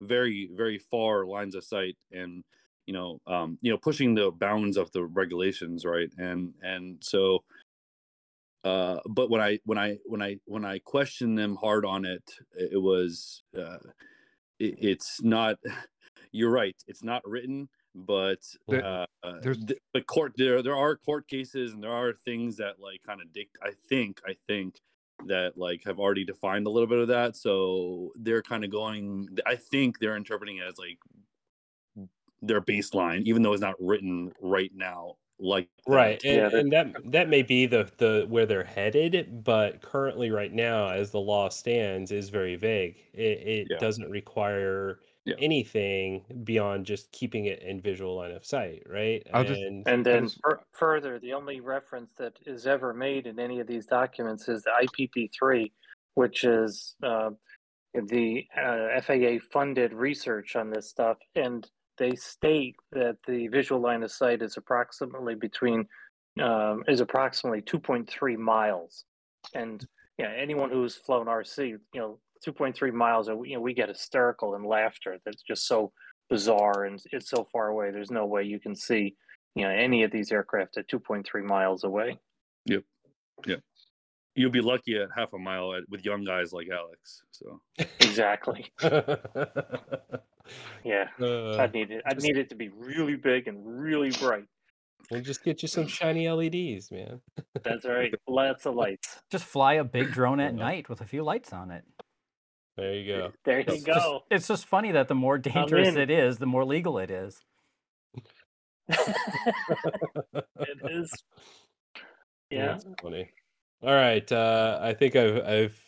[0.00, 2.44] very very far lines of sight, and
[2.86, 6.10] you know, um, you know, pushing the bounds of the regulations, right?
[6.18, 7.44] And and so
[8.64, 12.22] uh but when i when i when i when i questioned them hard on it
[12.56, 13.78] it was uh
[14.58, 15.58] it, it's not
[16.32, 18.38] you're right it's not written but
[18.80, 19.06] uh
[19.40, 23.02] there's- th- but court there there are court cases and there are things that like
[23.04, 24.76] kind of dict i think i think
[25.26, 29.28] that like have already defined a little bit of that so they're kind of going
[29.46, 30.98] i think they're interpreting it as like
[32.42, 35.92] their baseline even though it's not written right now like that.
[35.94, 39.80] right and, Yeah, that- and that that may be the the where they're headed but
[39.80, 43.78] currently right now as the law stands is very vague it, it Yeah.
[43.78, 45.34] doesn't require Yeah.
[45.38, 50.04] anything beyond just keeping it in visual line of sight right I'll just- and And
[50.04, 50.38] then Yes.
[50.42, 54.64] fur- further, the only reference that is ever made in any of these documents is
[54.64, 55.70] the IPP3,
[56.14, 57.30] which is uh,
[57.94, 61.18] the uh, FAA funded research on this stuff.
[61.36, 61.68] And
[62.02, 65.86] they state that the visual line of sight is approximately between
[66.42, 69.04] um, is approximately 2.3 miles.
[69.54, 69.86] And
[70.18, 74.64] yeah, anyone who's flown RC, you know, 2.3 miles, you know, we get hysterical and
[74.64, 75.18] laughter.
[75.24, 75.92] That's just so
[76.28, 77.90] bizarre and it's so far away.
[77.90, 79.14] There's no way you can see
[79.54, 82.18] you know any of these aircraft at 2.3 miles away
[84.34, 87.60] you'll be lucky at half a mile at, with young guys like alex so.
[88.00, 88.66] Exactly.
[90.84, 91.06] Yeah.
[91.20, 94.44] Uh, i'd need it i'd just- need it to be really big and really bright.
[95.10, 97.20] We'll just get you some shiny leds man.
[97.62, 98.12] That's right.
[98.28, 99.20] Lots of lights.
[99.30, 101.84] Just fly a big drone at night with a few lights on it.
[102.76, 103.32] there you go.
[103.44, 104.20] There you It's just, go.
[104.30, 107.40] it's just funny that the more dangerous it is, the more legal it is.
[108.88, 111.12] it is.
[112.50, 113.30] Yeah That's funny.
[113.82, 114.30] All right.
[114.30, 115.78] Uh, I think I've I've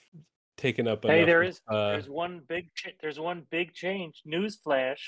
[0.57, 1.05] taken up.
[1.05, 4.99] hey enough there of, Uh, there's one big ch- there's one big change newsflash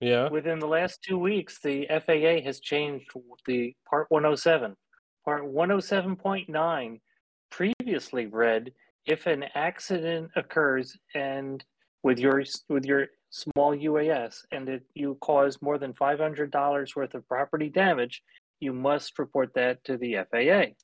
[0.00, 0.28] yeah.
[0.28, 3.10] within the last two weeks the faa has changed
[3.46, 4.76] the part 107
[5.24, 7.00] part 107.9
[7.50, 8.72] previously read
[9.06, 11.64] if an accident occurs and
[12.02, 17.26] with your with your small uas and it, you cause more than $500 worth of
[17.28, 18.22] property damage
[18.60, 20.74] you must report that to the faa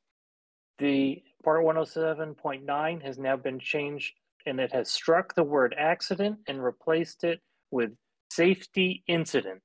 [0.79, 4.15] the part 107.9 has now been changed
[4.47, 7.41] and it has struck the word accident and replaced it
[7.71, 7.93] with
[8.31, 9.63] safety incident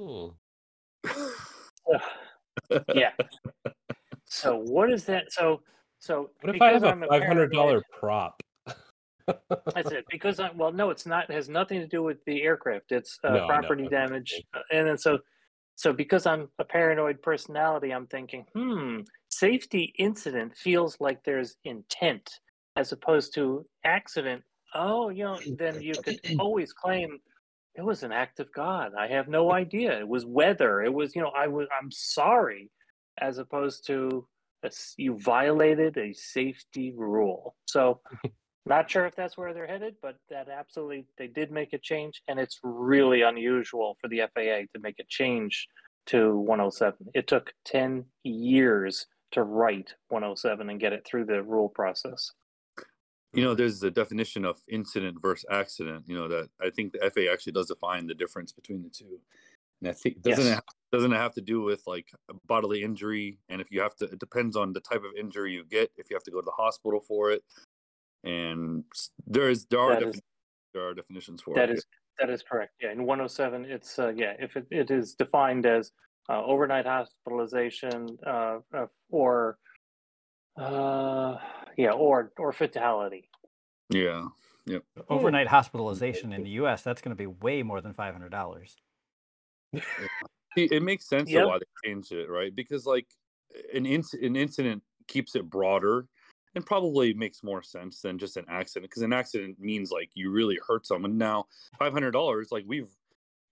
[0.00, 0.28] Hmm.
[2.94, 3.10] yeah.
[4.30, 5.32] So what is that?
[5.32, 5.62] So
[6.00, 8.42] so What if I have because a I'm five hundred dollar prop?
[9.74, 10.04] That's it.
[10.10, 11.30] Because I well, no, it's not.
[11.30, 12.92] It has nothing to do with the aircraft.
[12.92, 14.64] It's uh, No, property that's damage, okay.
[14.70, 15.20] And then so
[15.76, 19.00] so because I'm a paranoid personality, I'm thinking, hmm,
[19.38, 22.40] safety incident feels like there's intent
[22.76, 24.42] as opposed to accident.
[24.74, 27.18] Oh, you know, then you could always claim
[27.74, 28.92] it was an act of God.
[28.98, 29.98] I have no idea.
[30.00, 30.82] It was weather.
[30.82, 31.68] It was, you know, I was.
[31.80, 32.70] I'm sorry,
[33.20, 34.26] as opposed to
[34.64, 37.54] a you violated a safety rule.
[37.66, 38.00] So,
[38.66, 42.22] not sure if that's where they're headed, but that absolutely they did make a change,
[42.26, 45.68] and it's really unusual for the FAA to make a change
[46.06, 46.96] to 107.
[47.14, 52.32] It took 10 years to write 107 and get it through the rule process.
[53.34, 56.04] You know, there's the definition of incident versus accident.
[56.06, 59.20] You know that I think the FAA actually does define the difference between the two,
[59.82, 60.58] and I think doesn't Yes.
[60.58, 62.10] it doesn't it have to do with like
[62.46, 65.64] bodily injury, and if you have to, it depends on the type of injury you
[65.66, 65.90] get.
[65.98, 67.44] If you have to go to the hospital for it,
[68.24, 68.84] and
[69.26, 70.22] there is there are That is-
[70.72, 71.76] there are definitions for That it.
[71.78, 71.86] is
[72.18, 72.72] that is correct.
[72.80, 75.92] Yeah, in 107, it's uh, yeah, if it, it is defined as
[76.28, 79.58] uh, overnight hospitalization uh, uh, or
[80.56, 81.36] uh,
[81.76, 83.28] yeah, or or fatality.
[83.90, 84.26] yeah.
[84.66, 84.82] Yep.
[85.08, 86.82] Overnight hospitalization in the U.S.
[86.82, 88.76] That's going to be way more than five hundred dollars.
[90.56, 91.42] It makes sense Yep.
[91.42, 92.54] though why they changed it, right?
[92.54, 93.06] Because like
[93.72, 96.06] an inc- an incident keeps it broader
[96.54, 98.90] and probably makes more sense than just an accident.
[98.90, 101.16] Because an accident means like you really hurt someone.
[101.16, 101.46] Now,
[101.78, 102.88] five hundred dollars, like we've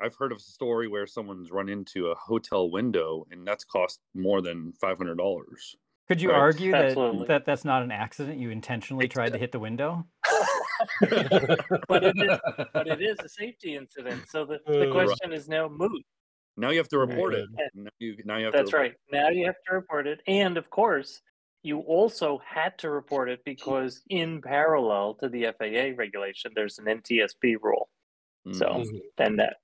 [0.00, 4.00] I've heard of a story where someone's run into a hotel window and that's cost
[4.14, 5.76] more than five hundred dollars.
[6.08, 6.38] Could you Right.
[6.38, 7.26] argue that, Absolutely.
[7.26, 8.38] that that's not an accident?
[8.38, 10.06] You intentionally tried to hit the window.
[11.88, 12.38] but it is
[12.72, 14.28] but it is a safety incident.
[14.28, 16.04] So the, the question is now moot.
[16.56, 17.48] Now you have to report it.
[17.74, 18.94] Now you, now you have That's to right.
[19.10, 20.20] Now you have to report it.
[20.26, 21.20] And of course,
[21.62, 26.86] you also had to report it because in parallel to the FAA regulation, there's an
[26.86, 27.88] NTSB rule.
[28.52, 29.00] So Mhm.
[29.18, 29.56] then that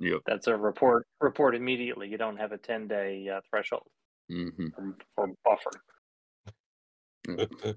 [0.00, 0.20] Yep.
[0.26, 2.08] that's a report report immediately.
[2.08, 3.86] You don't have a 10 day uh, threshold
[4.28, 5.70] hmm or, or buffer.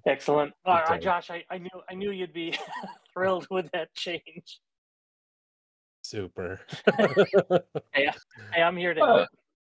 [0.05, 0.53] Excellent.
[0.65, 2.57] All right, Josh, I, I knew I knew you'd be
[3.13, 4.59] thrilled with that change.
[6.03, 6.61] Super.
[7.93, 9.25] Hey, I'm here to Uh.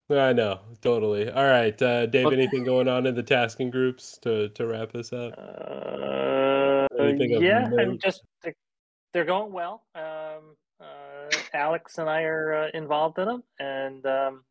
[0.09, 1.29] I know, totally.
[1.29, 2.27] All right, uh, Dave.
[2.27, 5.33] Anything going on in the tasking groups to to wrap this up?
[5.37, 8.55] Uh, yeah, I'm just they're,
[9.13, 9.83] they're going well.
[11.53, 14.43] Alex and I are uh, involved in them, and um,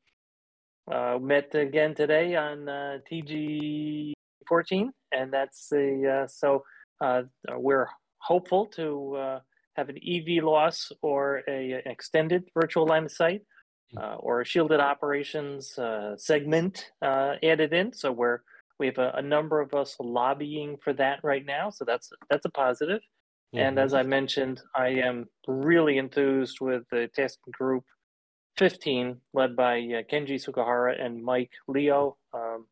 [0.90, 4.12] uh, met again today on uh, TG
[4.46, 6.64] fourteen, and that's the uh, so
[7.00, 7.22] uh,
[7.57, 7.88] we're
[8.18, 9.40] hopeful to uh,
[9.76, 13.42] have an EVLOS or a an extended virtual line of sight.
[13.94, 18.40] Uh, or a shielded operations uh, segment uh, added in, so we're
[18.78, 22.46] we have a, a number of us lobbying for that right now, so that's that's
[22.46, 23.03] a positive.
[23.57, 23.82] And Mhm.
[23.82, 27.84] as I mentioned, I am really enthused with the tasking group
[28.57, 32.18] 15, led by uh, Kenji Sugahara and Mike Leo.
[32.32, 32.66] Um,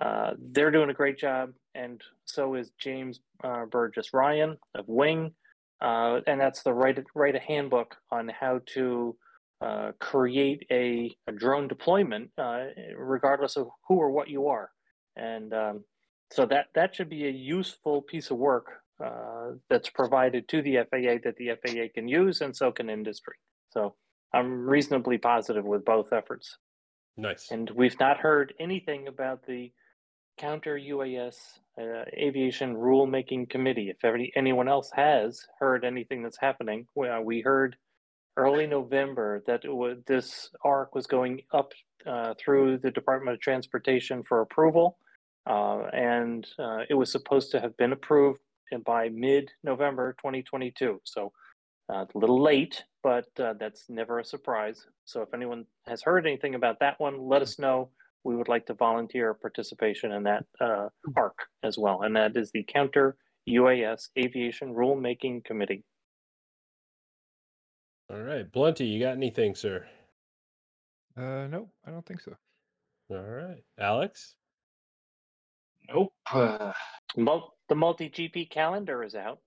[0.00, 5.34] uh, they're doing a great job, and so is James uh, Burgess Ryan of Wing.
[5.80, 9.16] Uh, and that's the write, write a handbook on how to
[9.60, 12.66] uh, create a, a drone deployment, uh,
[12.96, 14.70] regardless of who or what you are.
[15.16, 15.84] And um,
[16.32, 20.76] so that, that should be a useful piece of work uh, that's provided to the
[20.90, 23.34] FAA that the FAA can use, and so can industry.
[23.70, 23.94] So
[24.34, 26.58] I'm reasonably positive with both efforts.
[27.16, 27.50] Nice.
[27.50, 29.72] And we've not heard anything about the
[30.38, 31.36] counter UAS
[31.80, 33.90] uh, aviation rulemaking committee.
[33.90, 37.76] If any, anyone else has heard anything that's happening, well, we heard
[38.36, 41.72] early November that was, this ARC was going up
[42.06, 44.96] uh, through the Department of Transportation for approval,
[45.46, 48.40] uh, and uh, it was supposed to have been approved
[48.84, 51.00] by mid-November 2022.
[51.04, 51.32] So
[51.92, 54.86] uh, a little late, but uh, that's never a surprise.
[55.04, 57.90] So if anyone has heard anything about that one, let us know.
[58.24, 62.50] We would like to volunteer participation in that uh, ARC as well, and that is
[62.52, 63.16] the Counter
[63.48, 65.84] UAS Aviation Rulemaking Committee.
[68.10, 69.86] All right, Blunty, you got anything, sir?
[71.16, 72.34] Uh, no, I don't think so.
[73.10, 74.34] All right, Alex.
[75.92, 76.12] Nope.
[76.30, 76.72] Uh,
[77.16, 79.38] Mul- the MultiGP calendar is out.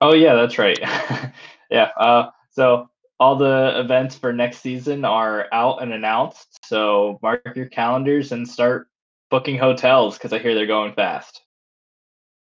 [0.00, 0.78] oh yeah, that's right.
[1.70, 1.90] yeah.
[1.96, 2.88] Uh, so
[3.20, 6.64] all the events for next season are out and announced.
[6.64, 8.86] So mark your calendars and start
[9.30, 11.42] booking hotels because I hear they're going fast,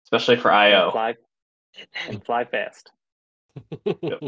[0.06, 0.90] especially for And IO.
[0.92, 1.16] fly
[2.08, 2.90] and fly fast.
[3.84, 4.22] but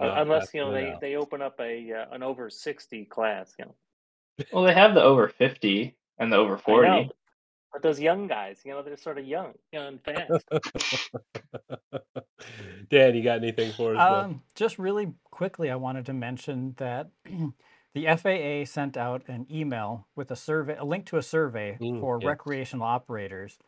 [0.00, 1.00] Uh, unless you know they, out.
[1.00, 3.54] they open up a uh, an over sixty class.
[3.58, 3.74] You know,
[4.52, 7.10] Well, they have the over fifty and the over forty.
[7.72, 10.44] Know, but those young guys, you know, they're sort of young, young and fast.
[12.90, 14.06] Dan, you got anything for us?
[14.06, 14.24] bud?
[14.24, 17.10] Um, just really quickly, I wanted to mention that
[17.94, 22.00] the FAA sent out an email with a survey, a link to a survey Mm,
[22.00, 22.26] for yes.
[22.26, 23.58] recreational operators.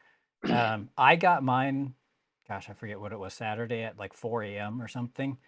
[0.48, 1.94] Um, I got mine,
[2.48, 4.80] gosh, I forget what it was, Saturday at like 4 a.m.
[4.82, 5.38] or something.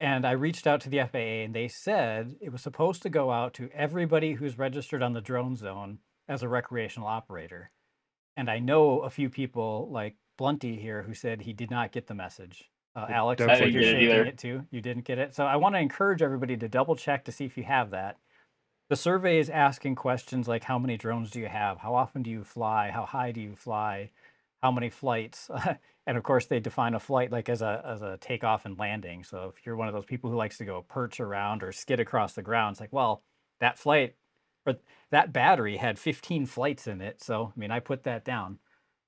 [0.00, 3.30] And I reached out to the FAA and they said it was supposed to go
[3.30, 5.98] out to everybody who's registered on the drone zone
[6.30, 7.72] as a recreational operator.
[8.38, 12.08] And I know a few people like Blunty here who said he did not get
[12.08, 12.70] the message.
[12.96, 14.24] Uh, I Alex, didn't get you're it shaking either.
[14.24, 14.66] it too.
[14.70, 15.34] You didn't get it.
[15.34, 18.18] So I want to encourage everybody to double check to see if you have that.
[18.88, 21.78] the survey is asking questions like how many drones do you have?
[21.78, 22.90] How often do you fly?
[22.90, 24.10] How high do you fly?
[24.62, 25.50] How many flights?
[26.06, 29.24] and of course, they define a flight like as a as a takeoff and landing.
[29.24, 32.00] So if you're one of those people who likes to go perch around or skid
[32.00, 33.22] across the ground, it's like, well,
[33.60, 34.16] that flight
[34.66, 34.74] or
[35.10, 37.22] that battery had 15 flights in it.
[37.22, 38.58] So I mean, I put that down.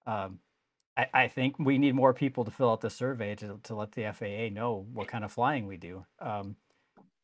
[0.07, 0.41] Um,
[0.97, 3.93] I, I think we need more people to fill out the survey to, to let
[3.93, 6.05] the FAA know what kind of flying we do.
[6.21, 6.57] Um,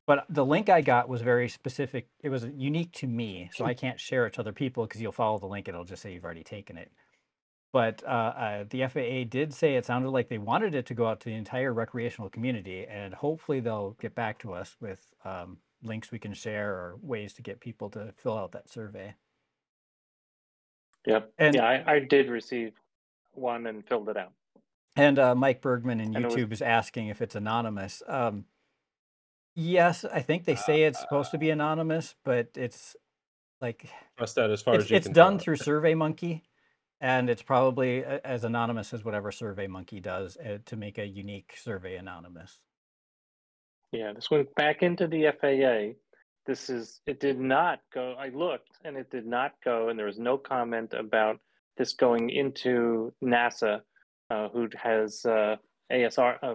[0.06, 2.08] but the link I got was very specific.
[2.22, 5.12] It was unique to me, so I can't share it to other people because you'll
[5.12, 6.90] follow the link and it'll just say you've already taken it.
[7.74, 11.06] But uh, uh, the FAA did say it sounded like they wanted it to go
[11.06, 15.58] out to the entire recreational community, and hopefully they'll get back to us with um,
[15.82, 19.14] links we can share or ways to get people to fill out that survey.
[21.06, 21.32] Yep.
[21.38, 22.72] And yeah, I, I did receive
[23.32, 24.32] one and filled it out.
[24.96, 28.02] and uh, Mike Bergman in And it was YouTube is asking if it's anonymous.
[28.08, 28.44] Um,
[29.54, 32.96] yes, I think they say it's supposed to be anonymous, but it's
[33.60, 35.44] like Trust that as far it's as you it's can done tell.
[35.44, 36.42] through SurveyMonkey,
[37.00, 41.96] and it's probably as anonymous as whatever SurveyMonkey does uh, to make a unique survey
[41.96, 42.58] anonymous.
[43.92, 45.98] Yeah, this went back into the FAA.
[46.46, 50.06] This is, it did not go, I looked and it did not go, and there
[50.06, 51.40] was no comment about
[51.76, 53.80] this going into NASA,
[54.30, 55.56] uh, who has uh,
[55.92, 56.54] ASR, uh,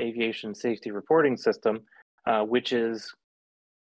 [0.00, 1.80] Aviation Safety Reporting System,
[2.26, 3.14] uh, which is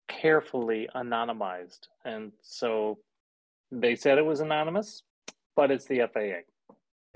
[0.09, 1.89] carefully anonymized.
[2.05, 2.99] And so
[3.70, 5.03] they said it was anonymous,
[5.57, 6.43] but it's the FAA.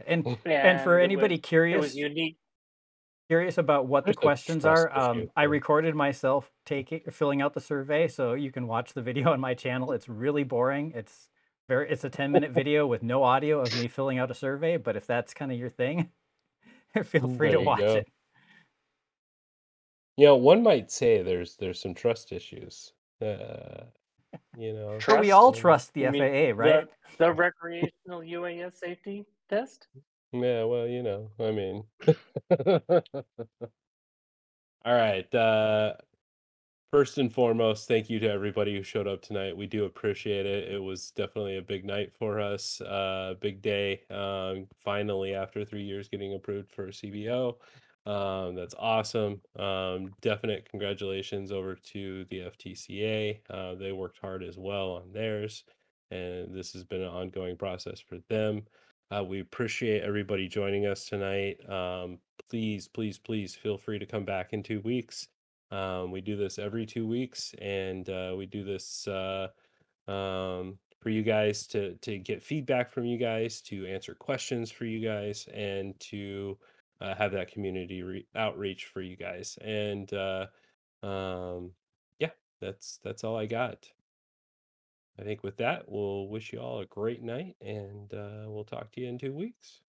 [0.07, 2.37] And and And for anybody was, it curious, was unique.
[3.29, 5.31] Curious about what the questions are, um.
[5.37, 9.41] I recorded myself taking filling out the survey, so you can watch the video on
[9.41, 9.93] my channel.
[9.93, 10.93] It's really boring.
[10.95, 11.29] It's
[11.69, 14.77] very it's a 10 minute video with no audio of me filling out a survey,
[14.77, 16.11] but if that's kind of your thing,
[17.05, 17.97] feel free There to you watch go.
[17.97, 18.09] it.
[20.17, 22.93] You know, one might say there's there's some trust issues.
[23.21, 23.85] Uh,
[24.57, 25.33] you know, But we Trust?
[25.33, 26.87] all trust the You mean FAA, right?
[27.19, 29.89] the, the recreational UAS safety test?
[30.33, 31.85] Yeah, well, you know, I mean.
[34.85, 35.33] All right.
[35.35, 35.95] Uh,
[36.93, 39.57] first and foremost, thank you to everybody who showed up tonight.
[39.57, 40.73] We do appreciate it.
[40.73, 44.03] It was definitely a big night for us, uh, big day.
[44.11, 47.57] Um, finally, after three years, getting approved for CBO.
[48.05, 49.41] Um, that's awesome.
[49.59, 53.41] Um, definite congratulations over to the FTCA.
[53.49, 55.65] Uh, they worked hard as well on theirs,
[56.11, 58.63] and this has been an ongoing process for them.
[59.13, 61.59] Uh, we appreciate everybody joining us tonight.
[61.69, 65.29] Um, please, please, please feel free to come back in two weeks.
[65.71, 69.49] Um, we do this every two weeks, and uh, we do this uh,
[70.09, 74.87] um, for you guys to to get feedback from you guys, to answer questions for
[74.87, 76.57] you guys, and to
[77.03, 79.59] uh, have that community re- outreach for you guys.
[79.61, 80.47] And uh,
[81.03, 81.73] um,
[82.19, 82.31] yeah,
[82.63, 83.89] that's that's all I got.
[85.19, 88.91] I think with that, we'll wish you all a great night, and uh, we'll talk
[88.93, 89.81] to you in two weeks.